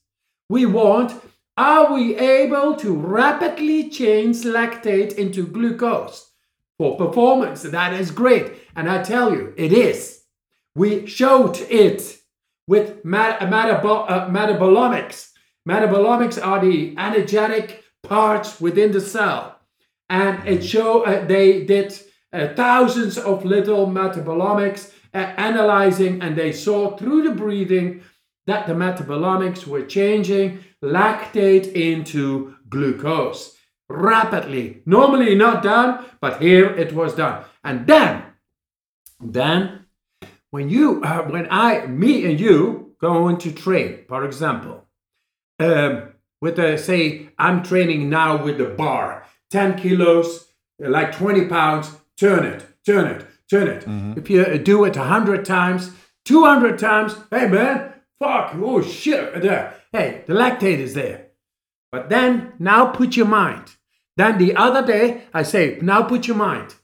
[0.49, 1.19] we want
[1.57, 6.31] are we able to rapidly change lactate into glucose
[6.77, 7.63] for performance?
[7.63, 8.53] That is great.
[8.75, 10.21] And I tell you, it is.
[10.75, 12.19] We showed it
[12.67, 13.47] with uh,
[14.29, 15.31] metabolomics.
[15.67, 19.59] Metabolomics are the energetic parts within the cell.
[20.09, 21.99] And it show uh, they did
[22.31, 28.03] uh, thousands of little metabolomics uh, analyzing, and they saw through the breathing
[28.47, 33.55] that the metabolomics were changing lactate into glucose
[33.89, 34.81] rapidly.
[34.85, 37.43] Normally not done, but here it was done.
[37.63, 38.23] And then,
[39.19, 39.85] then
[40.49, 44.85] when you, uh, when I, me and you go into train, for example,
[45.59, 50.47] um, with a, say, I'm training now with the bar, 10 kilos,
[50.79, 53.85] like 20 pounds, turn it, turn it, turn it.
[53.85, 54.19] Mm-hmm.
[54.19, 55.91] If you do it 100 times,
[56.25, 59.75] 200 times, hey man, fuck, oh shit, there.
[59.91, 61.27] Hey, the lactate is there.
[61.91, 63.75] But then now put your mind.
[64.17, 66.75] Then the other day I say, now put your mind.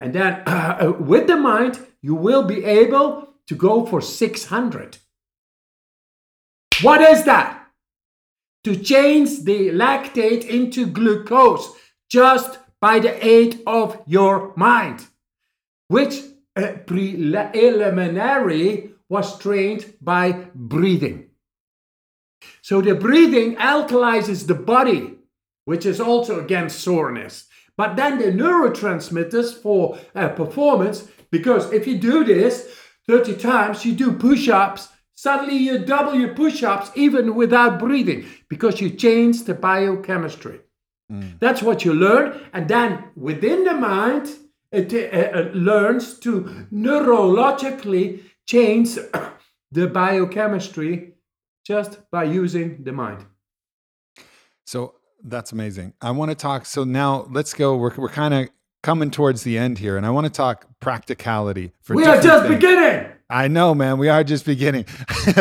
[0.00, 4.98] And then uh, with the mind, you will be able to go for 600.
[6.82, 7.68] What is that?
[8.64, 11.70] To change the lactate into glucose
[12.10, 15.06] just by the aid of your mind,
[15.88, 16.20] which
[16.56, 21.30] uh, preliminary was trained by breathing.
[22.62, 25.14] So the breathing alkalizes the body,
[25.64, 27.46] which is also against soreness.
[27.76, 32.74] But then the neurotransmitters for uh, performance, because if you do this
[33.08, 38.26] 30 times, you do push ups, suddenly you double your push ups even without breathing
[38.48, 40.60] because you change the biochemistry.
[41.12, 41.38] Mm.
[41.38, 42.40] That's what you learn.
[42.52, 44.28] And then within the mind,
[44.72, 48.96] it uh, uh, learns to neurologically change
[49.72, 51.14] the biochemistry
[51.64, 53.24] just by using the mind.
[54.64, 55.94] So that's amazing.
[56.00, 56.66] I want to talk.
[56.66, 57.76] So now let's go.
[57.76, 58.48] We're, we're kind of
[58.82, 61.72] coming towards the end here, and I want to talk practicality.
[61.82, 62.54] For we are just things.
[62.54, 63.10] beginning.
[63.28, 63.98] I know, man.
[63.98, 64.86] We are just beginning.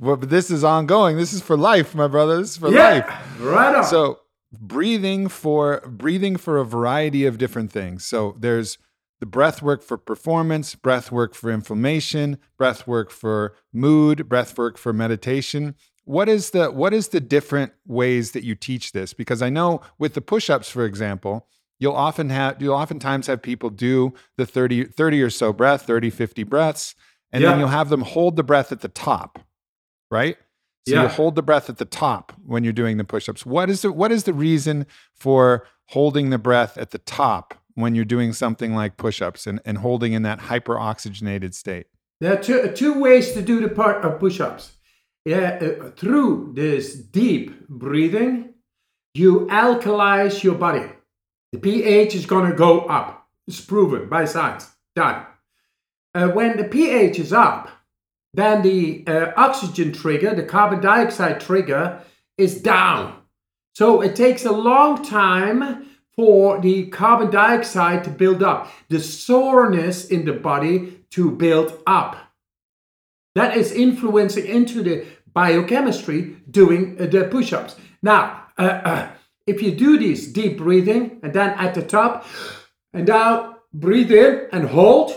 [0.00, 1.16] but this is ongoing.
[1.16, 2.38] This is for life, my brother.
[2.38, 3.40] This is for yeah, life.
[3.40, 3.84] Right on.
[3.84, 4.20] So
[4.52, 8.04] breathing for breathing for a variety of different things.
[8.04, 8.78] So there's
[9.20, 14.78] the breath work for performance, breath work for inflammation, breath work for mood, breath work
[14.78, 15.74] for meditation.
[16.04, 19.12] What is the what is the different ways that you teach this?
[19.12, 21.46] Because I know with the push-ups, for example,
[21.78, 26.10] you'll often have you'll oftentimes have people do the 30, 30 or so breath, 30,
[26.10, 26.94] 50 breaths,
[27.32, 27.50] and yeah.
[27.50, 29.40] then you'll have them hold the breath at the top,
[30.10, 30.36] right?
[30.88, 31.02] So yeah.
[31.02, 33.44] you hold the breath at the top when you're doing the push-ups.
[33.44, 37.94] What is the what is the reason for holding the breath at the top when
[37.94, 41.86] you're doing something like push-ups and, and holding in that hyper-oxygenated state?
[42.20, 44.72] There are two, two ways to do the part of push-ups.
[45.24, 48.54] Yeah, uh, through this deep breathing,
[49.14, 50.86] you alkalize your body.
[51.52, 53.28] The pH is going to go up.
[53.46, 54.68] It's proven by science.
[54.96, 55.24] Done.
[56.14, 57.70] Uh, when the pH is up,
[58.34, 62.02] then the uh, oxygen trigger, the carbon dioxide trigger,
[62.36, 63.22] is down.
[63.74, 65.86] So it takes a long time
[66.18, 72.16] for the carbon dioxide to build up, the soreness in the body to build up.
[73.36, 77.76] That is influencing into the biochemistry doing the push ups.
[78.02, 79.08] Now, uh, uh,
[79.46, 82.26] if you do this deep breathing and then at the top,
[82.92, 85.12] and now breathe in and hold,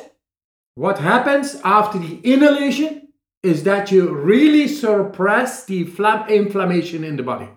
[0.75, 3.07] what happens after the inhalation
[3.41, 5.81] is that you really suppress the
[6.29, 7.49] inflammation in the body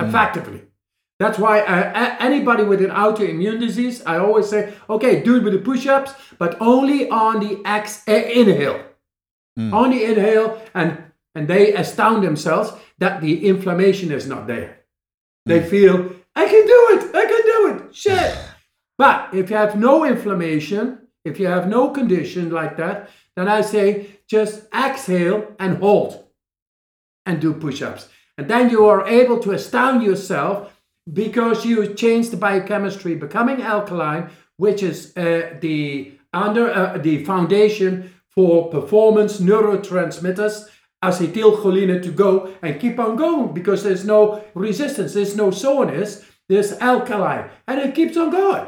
[0.00, 0.66] mm.
[1.18, 5.54] That's why uh, anybody with an autoimmune disease, I always say, okay, do it with
[5.54, 8.84] the push-ups, but only on the ex- uh, inhale.
[9.58, 9.72] Mm.
[9.72, 11.02] On the inhale, and
[11.34, 14.84] and they astound themselves that the inflammation is not there.
[15.46, 15.68] They mm.
[15.68, 18.38] feel, I can do it, I can do it, shit.
[18.98, 23.60] but if you have no inflammation, if you have no condition like that, then I
[23.62, 26.24] say just exhale and hold
[27.24, 28.08] and do push ups.
[28.38, 30.72] And then you are able to astound yourself
[31.12, 38.12] because you change the biochemistry, becoming alkaline, which is uh, the under uh, the foundation
[38.28, 40.68] for performance neurotransmitters,
[41.02, 46.72] acetylcholine to go and keep on going because there's no resistance, there's no soreness, there's
[46.74, 48.66] alkaline, and it keeps on going.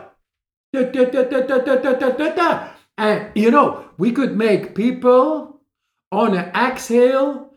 [2.98, 5.60] And you know, we could make people
[6.10, 7.54] on an exhale,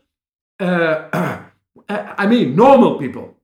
[0.60, 1.40] uh,
[1.88, 3.36] I mean, normal people.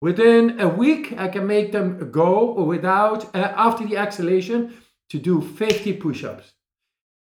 [0.00, 4.74] Within a week, I can make them go without, uh, after the exhalation,
[5.10, 6.52] to do 50 push ups.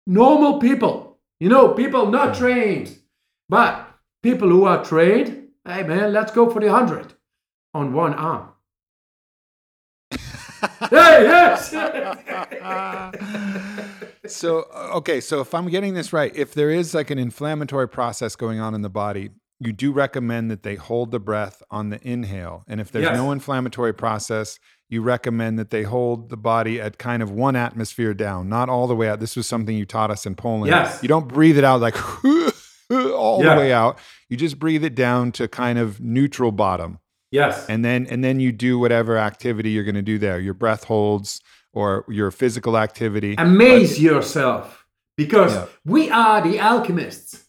[0.07, 2.97] Normal people, you know, people not trained,
[3.49, 3.89] but
[4.23, 7.15] people who are trained, hey man, let's go for the 100
[7.75, 8.49] on one arm.
[10.91, 11.71] hey, yes!
[14.29, 18.35] so okay so if i'm getting this right if there is like an inflammatory process
[18.35, 22.07] going on in the body you do recommend that they hold the breath on the
[22.07, 23.17] inhale and if there's yes.
[23.17, 28.15] no inflammatory process you recommend that they hold the body at kind of one atmosphere
[28.15, 31.03] down not all the way out this was something you taught us in poland yes.
[31.03, 31.97] you don't breathe it out like
[32.91, 33.55] all yeah.
[33.55, 33.99] the way out
[34.29, 36.99] you just breathe it down to kind of neutral bottom
[37.31, 40.55] yes and then and then you do whatever activity you're going to do there your
[40.55, 41.41] breath holds
[41.77, 43.37] or your physical activity.
[43.37, 44.87] Amaze but, yourself
[45.17, 45.67] because yeah.
[45.85, 47.45] we are the alchemists.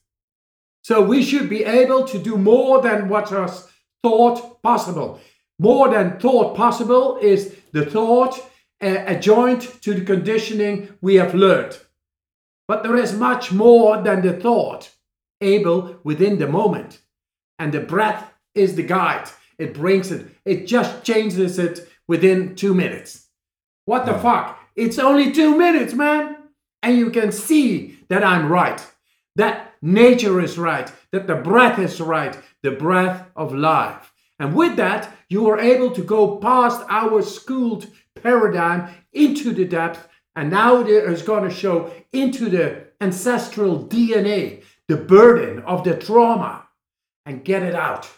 [0.88, 3.68] So we should be able to do more than what was
[4.02, 5.20] thought possible.
[5.60, 8.40] More than thought possible is the thought
[8.82, 11.78] uh, adjoined to the conditioning we have learned.
[12.70, 14.90] But there is much more than the thought.
[15.42, 17.02] able within the moment.
[17.60, 19.28] And the breath is the guide.
[19.60, 23.28] It brings it, it just changes it within two minutes.
[23.84, 24.58] What the fuck?
[24.78, 26.38] It's only two minutes, man.
[26.82, 28.82] And you can see that I'm right,
[29.36, 34.14] that nature is right, that the breath is right, the breath of life.
[34.40, 37.88] And with that, you are able to go past our schooled
[38.22, 40.08] paradigm into the depth.
[40.36, 45.96] And now it is going to show into the ancestral DNA, the burden of the
[45.96, 46.68] trauma,
[47.26, 48.10] and get it out.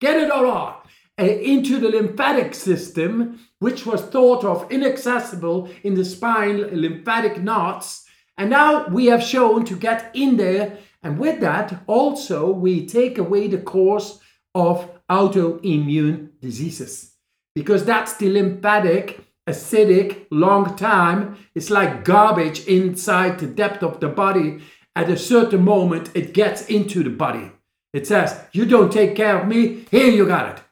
[0.00, 0.86] Get it all out.
[1.20, 8.06] Uh, into the lymphatic system, which was thought of inaccessible in the spine, lymphatic knots.
[8.38, 10.78] And now we have shown to get in there.
[11.02, 14.20] And with that, also, we take away the cause
[14.54, 17.14] of autoimmune diseases.
[17.54, 21.36] Because that's the lymphatic acidic long time.
[21.54, 24.62] It's like garbage inside the depth of the body.
[24.94, 27.50] At a certain moment it gets into the body.
[27.92, 29.86] It says you don't take care of me.
[29.90, 30.64] Here you got it.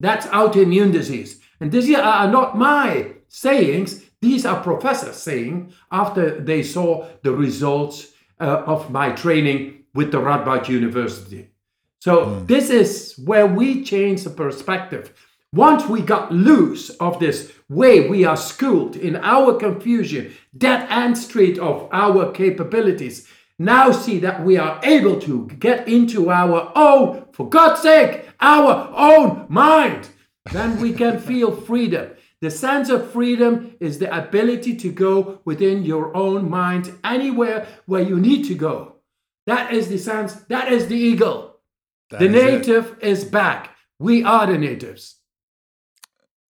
[0.00, 1.40] That's autoimmune disease.
[1.60, 4.04] And these are not my sayings.
[4.20, 10.18] These are professors saying after they saw the results uh, of my training with the
[10.18, 11.48] Radboud University
[12.00, 12.46] so mm.
[12.46, 15.12] this is where we change the perspective.
[15.52, 21.16] Once we got loose of this way we are schooled in our confusion, dead end
[21.16, 23.26] street of our capabilities,
[23.58, 28.92] now see that we are able to get into our own, for God's sake, our
[28.94, 30.08] own mind.
[30.52, 32.10] Then we can feel freedom.
[32.40, 38.02] The sense of freedom is the ability to go within your own mind anywhere where
[38.02, 38.96] you need to go.
[39.46, 41.56] That is the sense, that is the eagle.
[42.10, 43.08] That the is native it.
[43.08, 43.76] is back.
[43.98, 45.16] We are the natives.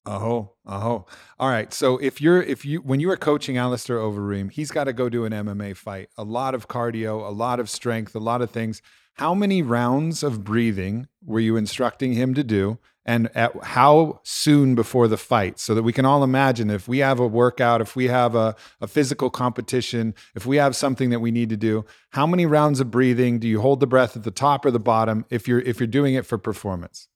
[0.05, 1.05] Oh, oh.
[1.39, 1.73] All right.
[1.73, 5.09] So if you're if you when you are coaching Alistair Overeem, he's got to go
[5.09, 6.09] do an MMA fight.
[6.17, 8.81] A lot of cardio, a lot of strength, a lot of things.
[9.19, 12.79] How many rounds of breathing were you instructing him to do?
[13.09, 15.59] and at how soon before the fight?
[15.59, 18.55] So that we can all imagine if we have a workout if we have a,
[18.83, 22.81] a physical competition if we have something that we need to do how many rounds
[22.81, 25.61] of breathing do you hold the breath at the top or the bottom if you're
[25.61, 27.09] if you're doing it for performance?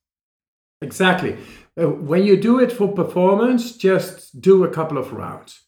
[0.81, 1.37] Exactly.
[1.79, 5.61] Uh, when you do it for performance just do a couple of rounds.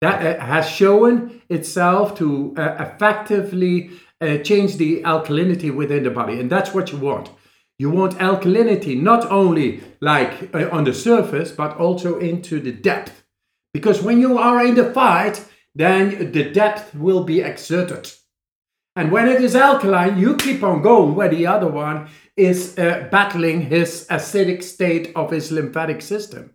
[0.00, 3.90] That uh, has shown itself to uh, effectively
[4.24, 7.28] uh, change the alkalinity within the body and that's what you want
[7.78, 13.24] you want alkalinity not only like uh, on the surface, but also into the depth.
[13.72, 15.44] Because when you are in the fight,
[15.74, 18.12] then the depth will be exerted.
[18.94, 23.08] And when it is alkaline, you keep on going where the other one is uh,
[23.10, 26.50] battling his acidic state of his lymphatic system.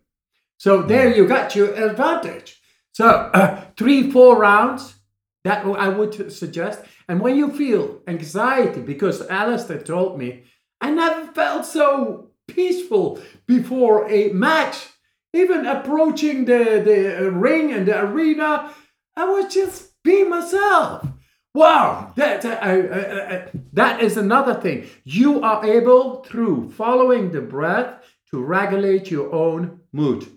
[0.57, 2.61] So there you got your advantage.
[2.93, 4.95] So uh, three, four rounds,
[5.44, 6.82] that I would suggest.
[7.08, 10.44] And when you feel anxiety, because Alistair told me
[10.82, 14.88] I never felt so peaceful before a match.
[15.34, 18.74] Even approaching the, the ring and the arena,
[19.16, 21.08] I was just being myself.
[21.54, 24.88] Wow, that, uh, uh, uh, that is another thing.
[25.04, 30.28] You are able, through following the breath, to regulate your own mood.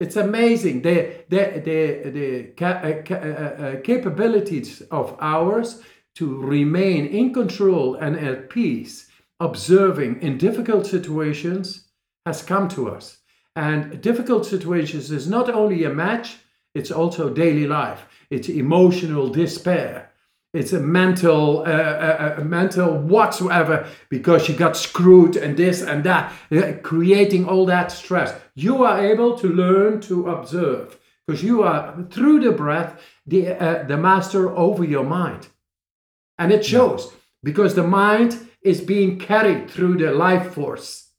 [0.00, 5.82] It's amazing the, the, the, the ca- uh, ca- uh, uh, capabilities of ours
[6.14, 11.88] to remain in control and at peace observing in difficult situations
[12.26, 13.18] has come to us.
[13.56, 16.38] And difficult situations is not only a match,
[16.74, 18.06] it's also daily life.
[18.30, 20.09] It's emotional despair.
[20.52, 26.02] It's a mental, uh, uh, uh mental whatsoever because you got screwed and this and
[26.04, 28.34] that, uh, creating all that stress.
[28.54, 33.84] You are able to learn to observe because you are through the breath the uh,
[33.84, 35.48] the master over your mind,
[36.36, 37.12] and it shows
[37.44, 41.10] because the mind is being carried through the life force.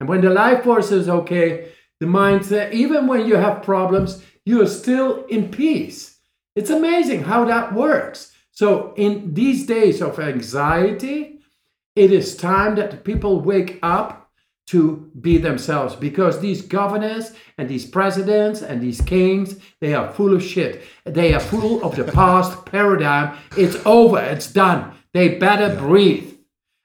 [0.00, 4.60] And when the life force is okay, the mindset, even when you have problems, you
[4.60, 6.18] are still in peace.
[6.54, 8.32] It's amazing how that works.
[8.56, 11.40] So, in these days of anxiety,
[11.94, 14.30] it is time that people wake up
[14.68, 20.34] to be themselves because these governors and these presidents and these kings, they are full
[20.34, 20.82] of shit.
[21.04, 23.36] They are full of the past paradigm.
[23.58, 24.94] It's over, it's done.
[25.12, 26.32] They better breathe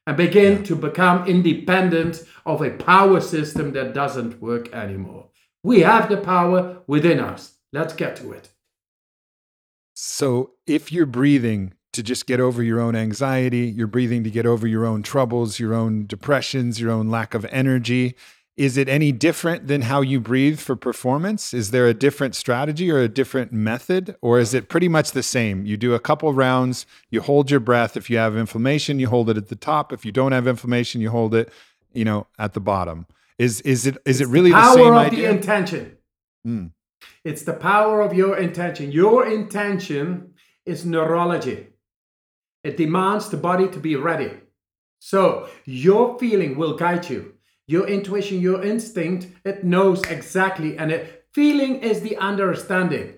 [0.06, 5.30] and begin to become independent of a power system that doesn't work anymore.
[5.64, 7.54] We have the power within us.
[7.72, 8.50] Let's get to it.
[10.04, 14.48] So, if you're breathing to just get over your own anxiety, you're breathing to get
[14.48, 18.16] over your own troubles, your own depressions, your own lack of energy,
[18.58, 21.54] is it any different than how you breathe for performance?
[21.54, 24.16] Is there a different strategy or a different method?
[24.24, 25.68] Or is it pretty much the same?
[25.68, 27.96] You do a couple rounds, you hold your breath.
[27.96, 29.94] If you have inflammation, you hold it at the top.
[29.94, 31.54] If you don't have inflammation, you hold it,
[31.94, 33.06] you know, at the bottom.
[33.38, 35.28] Is is it is it really the, power same of idea?
[35.28, 35.98] the intention.
[36.44, 36.66] Hmm.
[37.24, 38.92] It's the power of your intention.
[38.92, 40.34] Your intention
[40.66, 41.68] is neurology.
[42.64, 44.32] It demands the body to be ready.
[45.00, 47.34] So your feeling will guide you.
[47.68, 50.78] Your intuition, your instinct, it knows exactly.
[50.78, 53.16] And it, feeling is the understanding.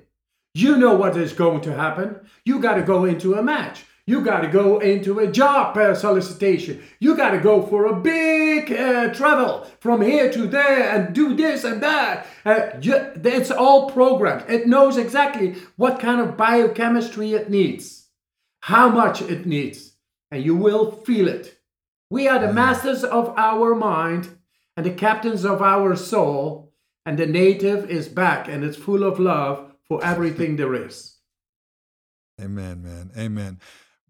[0.53, 2.27] You know what is going to happen.
[2.45, 3.85] You got to go into a match.
[4.05, 6.83] You got to go into a job uh, solicitation.
[6.99, 11.33] You got to go for a big uh, travel from here to there and do
[11.33, 12.27] this and that.
[12.43, 14.49] Uh, you, it's all programmed.
[14.49, 18.09] It knows exactly what kind of biochemistry it needs,
[18.61, 19.93] how much it needs,
[20.31, 21.57] and you will feel it.
[22.09, 24.37] We are the masters of our mind
[24.75, 26.73] and the captains of our soul,
[27.05, 31.15] and the native is back and it's full of love for everything there is.
[32.41, 33.11] Amen, man.
[33.17, 33.59] Amen.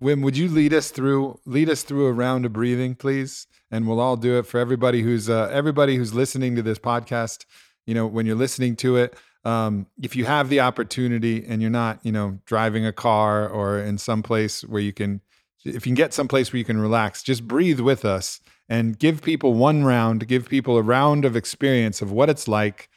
[0.04, 3.48] Wim, would you lead us through lead us through a round of breathing, please?
[3.72, 7.46] And we'll all do it for everybody who's uh, everybody who's listening to this podcast.
[7.86, 9.16] You know, when you're listening to it,
[9.46, 13.80] um, if you have the opportunity and you're not, you know, driving a car or
[13.80, 15.22] in some place where you can,
[15.66, 19.22] if you can get someplace where you can relax, just breathe with us and give
[19.22, 22.90] people one round, give people a round of experience of what it's like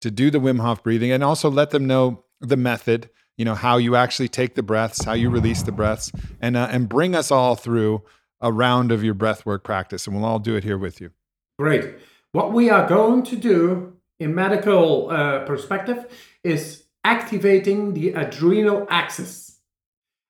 [0.00, 3.54] to do the Wim Hof breathing, and also let them know the method you know
[3.54, 7.14] how you actually take the breaths how you release the breaths and uh, and bring
[7.14, 8.02] us all through
[8.40, 11.10] a round of your breath work practice and we'll all do it here with you
[11.58, 11.94] Great.
[12.32, 16.06] What we are going to do in medical uh, perspective
[16.42, 19.60] is activating the adrenal axis.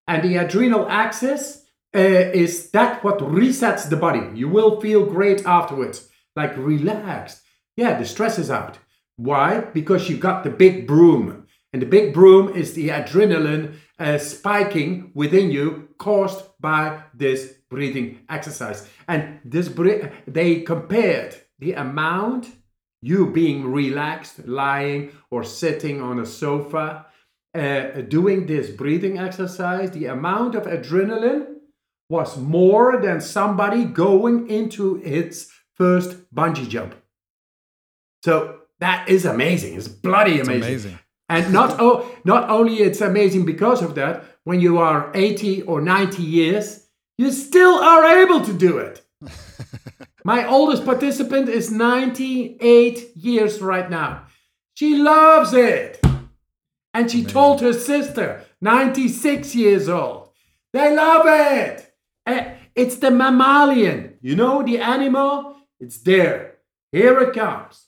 [0.07, 1.65] And the adrenal axis
[1.95, 4.29] uh, is that what resets the body.
[4.35, 7.41] You will feel great afterwards, like relaxed.
[7.77, 8.79] Yeah, the stress is out.
[9.17, 9.61] Why?
[9.61, 11.44] Because you got the big broom.
[11.75, 18.21] And the big broom is the adrenaline uh, spiking within you caused by this breathing
[18.29, 18.89] exercise.
[19.09, 22.47] And this bre- they compared the amount
[23.03, 27.07] you being relaxed, lying or sitting on a sofa,
[27.57, 31.57] uh, doing this breathing exercise, the amount of adrenaline
[32.09, 36.95] was more than somebody going into its first bungee jump.
[38.23, 39.75] So that is amazing.
[39.75, 40.63] It's bloody amazing.
[40.63, 40.99] amazing
[41.35, 45.81] And not oh, not only it's amazing because of that, when you are 80 or
[45.81, 46.87] 90 years,
[47.19, 49.03] you still are able to do it.
[50.25, 54.27] My oldest participant is 98 years right now.
[54.75, 56.01] She loves it.
[56.93, 60.31] And she told her sister, 96 years old.
[60.73, 61.93] They love it.
[62.27, 65.57] Eh, It's the mammalian, you know, the animal.
[65.81, 66.59] It's there.
[66.93, 67.87] Here it comes.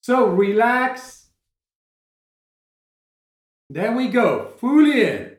[0.00, 1.23] So relax.
[3.70, 4.52] There we go.
[4.58, 5.36] Fully in.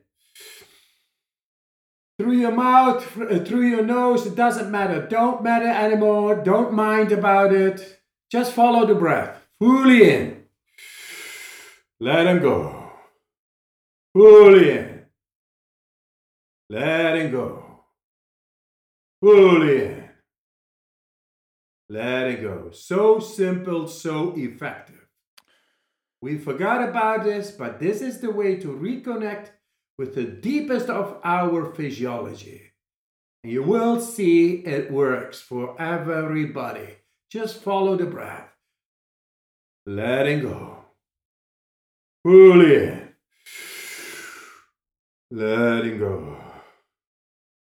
[2.18, 5.06] Through your mouth, uh, through your nose, it doesn't matter.
[5.06, 6.35] Don't matter anymore.
[6.43, 8.02] Don't mind about it.
[8.31, 9.38] Just follow the breath.
[9.60, 10.43] Fully in.
[11.99, 12.91] Let him go.
[14.14, 15.06] Fully in.
[16.69, 17.81] Let him go.
[19.22, 20.10] Fully in.
[21.89, 22.72] Let it go.
[22.72, 24.95] So simple, so effective.
[26.26, 29.49] We forgot about this, but this is the way to reconnect
[29.99, 32.72] with the deepest of our physiology.
[33.43, 36.95] And you will see it works for everybody.
[37.30, 38.49] Just follow the breath.
[39.85, 40.85] Letting go.
[42.23, 43.10] Fully in.
[45.30, 46.38] Letting go.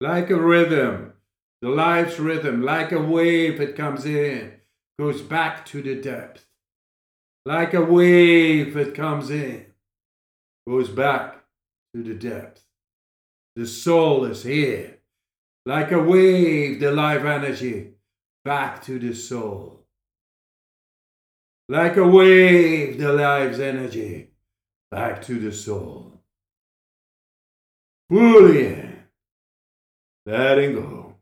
[0.00, 1.14] Like a rhythm,
[1.60, 4.52] the life's rhythm, like a wave it comes in,
[4.96, 6.43] goes back to the depth.
[7.46, 9.66] Like a wave it comes in,
[10.66, 11.44] goes back
[11.94, 12.64] to the depth.
[13.56, 14.98] The soul is here.
[15.66, 17.94] Like a wave, the life energy
[18.44, 19.84] back to the soul.
[21.68, 24.30] Like a wave, the life's energy
[24.90, 26.20] back to the soul.
[28.10, 28.98] Fully in,
[30.26, 31.14] letting go.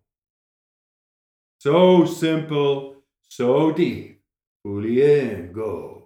[1.61, 2.97] So simple,
[3.29, 4.21] so deep.
[4.65, 6.02] Fully in, go.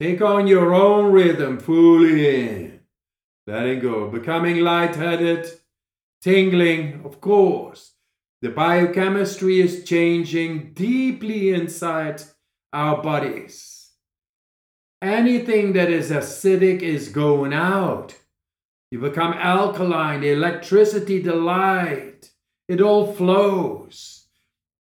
[0.00, 2.80] Take on your own rhythm, fully in.
[3.46, 4.08] Letting go.
[4.08, 5.46] Becoming lightheaded,
[6.22, 7.92] tingling, of course.
[8.40, 12.22] The biochemistry is changing deeply inside
[12.72, 13.90] our bodies.
[15.02, 18.14] Anything that is acidic is going out.
[18.90, 22.30] You become alkaline, the electricity, the light,
[22.68, 24.28] it all flows.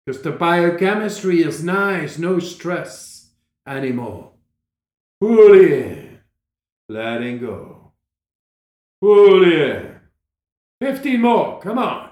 [0.05, 3.31] Because the biochemistry is nice, no stress
[3.67, 4.38] anymore.
[5.21, 6.19] Fully in,
[6.87, 7.91] letting go.
[9.01, 9.99] Fully in.
[10.81, 12.11] 15 more, come on.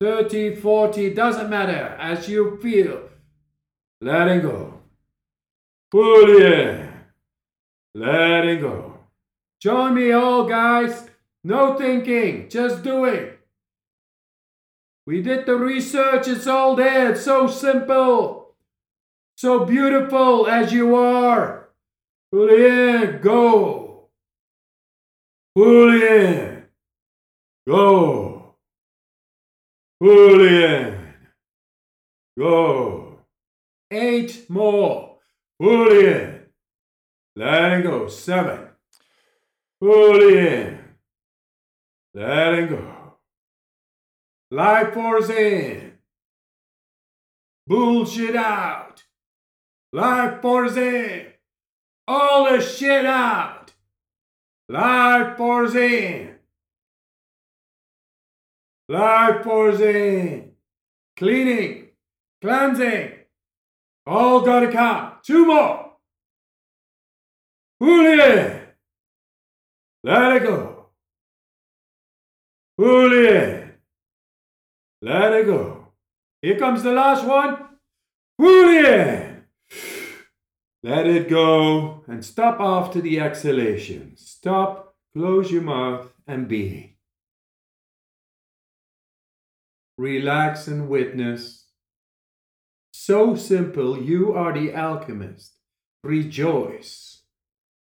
[0.00, 3.08] 30, 40, doesn't matter, as you feel.
[4.02, 4.80] Letting go.
[5.90, 6.92] Fully in,
[7.94, 8.98] letting go.
[9.60, 11.08] Join me all, guys.
[11.42, 13.40] No thinking, just do it.
[15.06, 17.12] We did the research, it's all there.
[17.12, 18.54] It's so simple.
[19.36, 21.65] So beautiful as you are.
[22.36, 24.10] In, go.
[25.56, 26.64] In,
[27.66, 28.54] go.
[30.02, 31.14] In,
[32.38, 33.18] go.
[33.90, 35.16] Eight more.
[35.58, 36.40] Fully in.
[37.36, 38.08] Letting go.
[38.08, 38.68] Seven.
[39.80, 40.78] Fully in.
[42.12, 43.14] Letting go.
[44.50, 45.92] Life force in.
[47.66, 49.04] Bullshit out.
[49.90, 51.35] Life force in.
[52.08, 53.72] All the shit out.
[54.68, 56.36] Life force in.
[58.88, 60.52] Life force in.
[61.16, 61.88] Cleaning.
[62.40, 63.12] Cleansing.
[64.06, 65.12] All gotta come.
[65.24, 65.92] Two more.
[67.80, 68.60] In.
[70.04, 70.86] Let it go.
[72.78, 73.72] In.
[75.02, 75.88] Let it go.
[76.42, 77.58] Here comes the last one.
[78.38, 79.25] In.
[80.86, 84.12] Let it go and stop after the exhalation.
[84.14, 86.98] Stop, close your mouth, and be.
[89.98, 91.64] Relax and witness.
[92.92, 95.54] So simple, you are the alchemist.
[96.04, 97.22] Rejoice.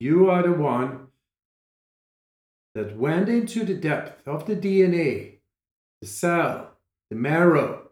[0.01, 1.09] You are the one
[2.75, 5.41] that went into the depth of the DNA,
[6.01, 6.79] the cell,
[7.11, 7.91] the marrow,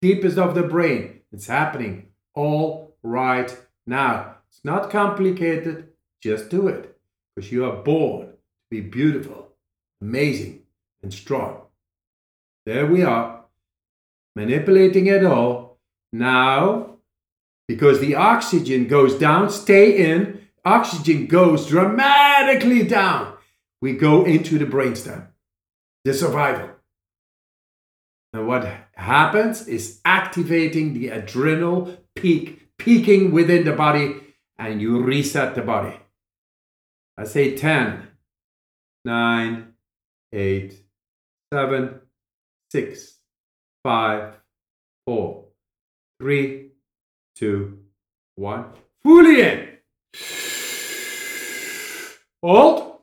[0.00, 1.20] deepest of the brain.
[1.30, 3.56] It's happening all right
[3.86, 4.36] now.
[4.48, 5.88] It's not complicated,
[6.22, 6.96] just do it
[7.34, 8.36] because you are born to
[8.70, 9.48] be beautiful,
[10.00, 10.62] amazing,
[11.02, 11.62] and strong.
[12.66, 13.44] There we are,
[14.36, 15.78] manipulating it all.
[16.12, 16.96] Now,
[17.66, 23.34] because the oxygen goes down, stay in, oxygen goes dramatically down.
[23.80, 25.28] We go into the brainstem,
[26.04, 26.70] the survival.
[28.32, 35.54] And what happens is activating the adrenal peak, peaking within the body, and you reset
[35.54, 35.98] the body.
[37.16, 38.08] I say 10,
[39.04, 39.74] 9,
[40.32, 40.84] 8,
[41.52, 42.00] 7,
[42.70, 43.18] 6,
[43.84, 44.34] 5,
[45.06, 45.44] 4,
[46.20, 46.70] 3,
[47.36, 47.78] 2,
[48.36, 48.64] 1.
[49.02, 49.68] Fully in.
[52.42, 52.98] Hold.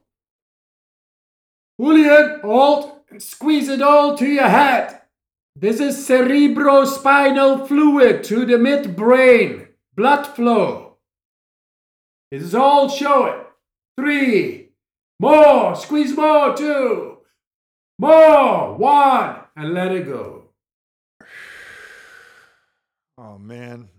[1.77, 2.39] Fully in.
[2.41, 2.91] Hold.
[3.11, 4.98] And squeeze it all to your head.
[5.55, 9.67] This is cerebrospinal fluid to the midbrain.
[9.95, 10.97] Blood flow.
[12.31, 13.43] It is all showing.
[13.97, 14.69] Three.
[15.19, 15.75] More.
[15.75, 16.55] Squeeze more.
[16.55, 17.17] Two.
[17.97, 18.75] More.
[18.75, 19.35] One.
[19.55, 20.39] And let it go.
[23.17, 23.89] Oh man,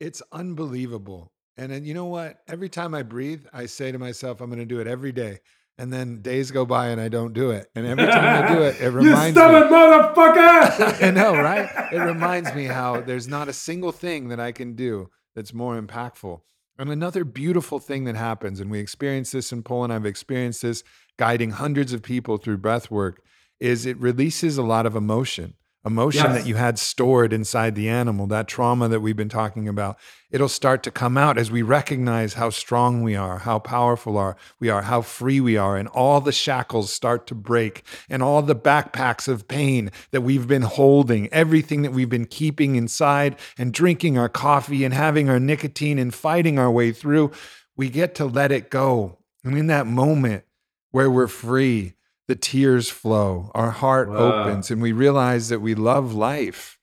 [0.00, 1.32] it's unbelievable.
[1.58, 2.38] And then you know what?
[2.48, 5.40] Every time I breathe, I say to myself, I'm going to do it every day.
[5.78, 7.70] And then days go by and I don't do it.
[7.74, 9.40] And every time I do it, it reminds you reminds me.
[9.40, 11.02] stubborn motherfucker!
[11.06, 11.70] I know, right?
[11.92, 15.80] It reminds me how there's not a single thing that I can do that's more
[15.80, 16.40] impactful.
[16.78, 20.82] And another beautiful thing that happens, and we experience this in Poland, I've experienced this
[21.18, 23.22] guiding hundreds of people through breath work,
[23.58, 25.54] is it releases a lot of emotion.
[25.82, 26.42] Emotion Yes.
[26.42, 29.98] that you had stored inside the animal, that trauma that we've been talking about,
[30.30, 34.36] it'll start to come out as we recognize how strong we are, how powerful are
[34.58, 38.42] we are, how free we are, and all the shackles start to break, and all
[38.42, 43.72] the backpacks of pain that we've been holding, everything that we've been keeping inside, and
[43.72, 47.30] drinking our coffee and having our nicotine and fighting our way through,
[47.74, 49.16] we get to let it go.
[49.42, 50.44] And in that moment
[50.90, 51.94] where we're free,
[52.30, 54.16] the tears flow, our heart Wow.
[54.18, 56.78] opens, and we realize that we love life.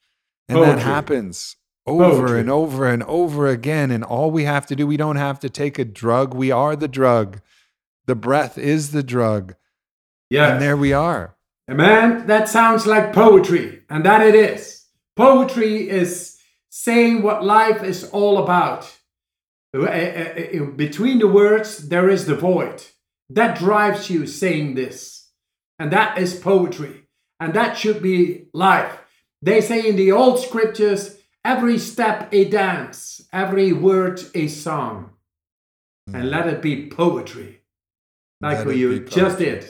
[0.49, 1.55] And that happens
[1.85, 2.39] over Poetry.
[2.41, 3.89] and over and over again.
[3.91, 6.33] And all we have to do, we don't have to take a drug.
[6.33, 7.39] We are the drug.
[8.07, 9.55] The breath is the drug.
[10.29, 10.51] Yeah.
[10.51, 11.37] And there we are.
[11.69, 14.85] Man, that sounds like poetry, and that it is.
[15.15, 16.37] Poetry is
[16.69, 18.81] saying what life is all about.
[19.75, 22.83] Uh, uh, uh, Between the words, there is the void.
[23.29, 25.16] That drives you saying this.
[25.79, 27.07] And that is poetry.
[27.39, 28.99] And that should be life.
[29.41, 35.11] They say in the old scriptures, every step a dance, every word a song.
[36.13, 37.61] And let it be poetry.
[38.39, 39.67] Like what you just did.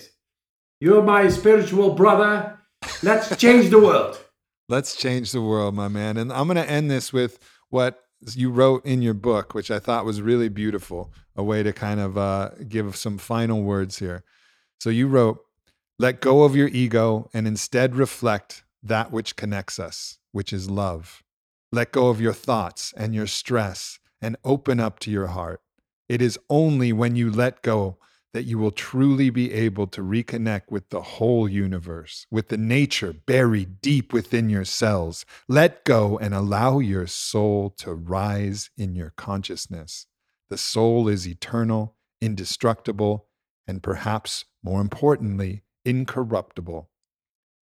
[0.80, 2.60] You're my spiritual brother.
[3.02, 4.24] Let's change the world.
[4.70, 6.18] Let's change the world, my man.
[6.18, 7.40] And I'm going to end this with
[7.70, 8.04] what
[8.34, 12.00] you wrote in your book, which I thought was really beautiful, a way to kind
[12.00, 14.24] of uh, give some final words here.
[14.80, 15.40] So you wrote,
[16.00, 21.24] let go of your ego and instead reflect that which connects us, which is love.
[21.72, 25.62] Let go of your thoughts and your stress and open up to your heart.
[26.08, 27.98] It is only when you let go
[28.34, 33.14] that you will truly be able to reconnect with the whole universe, with the nature
[33.14, 35.26] buried deep within your cells.
[35.48, 40.06] Let go and allow your soul to rise in your consciousness.
[40.50, 43.26] The soul is eternal, indestructible,
[43.66, 46.90] and perhaps more importantly, incorruptible.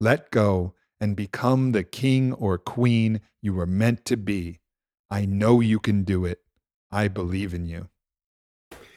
[0.00, 4.58] Let go and become the king or queen you were meant to be.
[5.10, 6.40] I know you can do it.
[6.90, 7.88] I believe in you.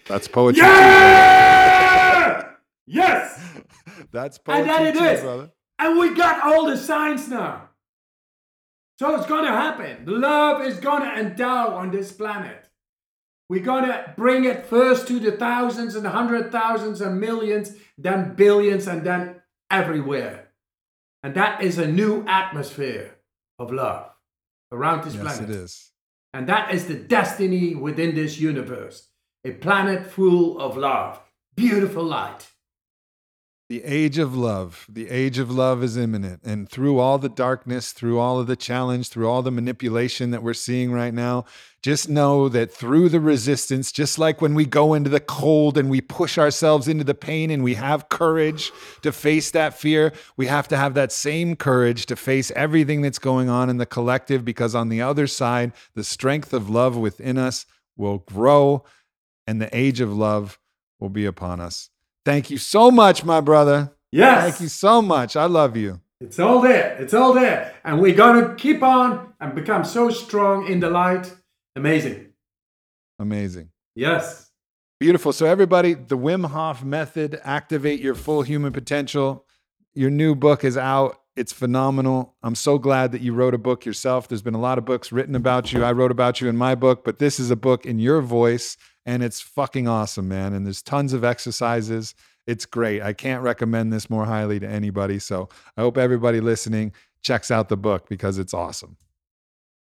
[0.08, 0.64] That's poetry.
[0.64, 2.50] Yeah!
[2.86, 3.40] yes!
[4.12, 5.22] That's poetry And that it too, is.
[5.22, 5.52] brother.
[5.80, 7.70] And we got all the signs now.
[9.00, 10.04] So it's going to happen.
[10.06, 12.68] Love is going to endow on this planet.
[13.52, 18.34] We're going to bring it first to the thousands and hundred thousands and millions, then
[18.34, 20.54] billions, and then everywhere.
[21.22, 23.18] And that is a new atmosphere
[23.60, 24.10] of love
[24.72, 25.50] around this Yes, planet.
[25.50, 25.92] it is.
[26.34, 29.10] And that is the destiny within this universe
[29.44, 31.20] a planet full of love,
[31.54, 32.48] beautiful light.
[33.72, 36.42] The age of love, the age of love is imminent.
[36.44, 40.44] And through all the darkness, through all of the challenge, through all the manipulation that
[40.44, 41.46] we're seeing right now,
[41.82, 45.90] just know that through the resistance, just like when we go into the cold and
[45.90, 48.74] we push ourselves into the pain and we have courage
[49.04, 53.20] to face that fear, we have to have that same courage to face everything that's
[53.20, 57.38] going on in the collective because on the other side, the strength of love within
[57.38, 57.66] us
[57.96, 58.84] will grow
[59.48, 60.60] and the age of love
[61.00, 61.90] will be upon us.
[62.26, 63.92] Thank you so much, my brother.
[64.12, 64.44] Yes.
[64.44, 65.36] Thank you so much.
[65.36, 66.02] I love you.
[66.20, 66.96] It's all there.
[67.00, 67.74] It's all there.
[67.84, 71.34] And we're going to keep on and become so strong in the light.
[71.76, 72.28] Amazing.
[73.18, 73.70] Amazing.
[73.96, 74.52] Yes.
[75.00, 75.34] Beautiful.
[75.34, 79.46] So, everybody, the Wim Hof method, activate your full human potential.
[79.96, 81.18] Your new book is out.
[81.36, 82.36] It's phenomenal.
[82.44, 84.28] I'm so glad that you wrote a book yourself.
[84.28, 85.84] There's been a lot of books written about you.
[85.84, 88.78] I wrote about you in my book, but this is a book in your voice,
[89.06, 90.54] and it's fucking awesome, man.
[90.54, 92.14] And there's tons of exercises.
[92.48, 93.02] It's great.
[93.02, 95.20] I can't recommend this more highly to anybody.
[95.20, 98.98] So, I hope everybody listening checks out the book because it's awesome.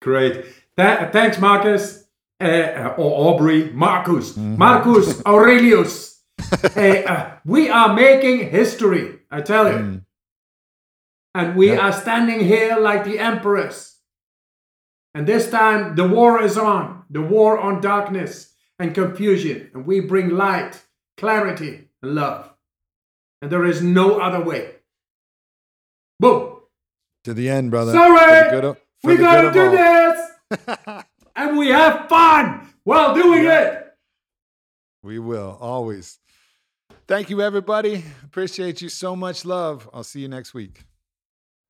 [0.00, 0.44] Great.
[0.76, 2.04] Th- thanks, Marcus.
[2.40, 3.70] Uh, or Aubrey.
[3.72, 4.36] Marcus.
[4.36, 6.22] Marcus Aurelius.
[6.76, 9.78] Uh, uh, we are making history, I tell you.
[9.78, 10.04] Mm.
[11.34, 11.80] And we Yeah.
[11.88, 13.96] are standing here like the emperors.
[15.14, 19.70] And this time, the war is on the war on darkness and confusion.
[19.74, 20.82] And we bring light,
[21.16, 22.50] clarity, and love.
[23.42, 24.72] And there is no other way.
[26.20, 26.56] Boom.
[27.24, 27.92] To the end, brother.
[27.92, 29.70] Sorry, For the good of- we gotta do all.
[29.70, 31.04] this.
[31.36, 33.60] and we have fun while doing Yeah.
[33.62, 33.84] it.
[35.02, 36.18] We will always.
[37.06, 38.04] Thank you, everybody.
[38.24, 39.44] Appreciate you so much.
[39.44, 39.88] Love.
[39.94, 40.84] I'll see you next week.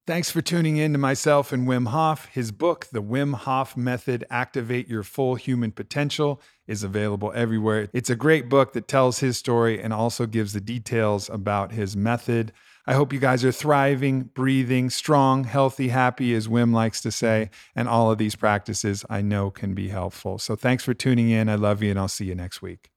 [0.07, 2.27] Thanks for tuning in to myself and Wim Hof.
[2.33, 7.89] His book, The Wim Hof Method Activate Your Full Human Potential, is available everywhere.
[7.93, 11.97] It's a great book that tells his story and also gives the details about his
[11.97, 12.53] method.
[12.87, 17.51] I hope you guys are thriving, breathing, strong, healthy, happy, as Wim likes to say.
[17.75, 20.39] And all of these practices I know can be helpful.
[20.39, 21.49] So thanks for tuning in.
[21.49, 22.91] I love you, and I'll see you next week.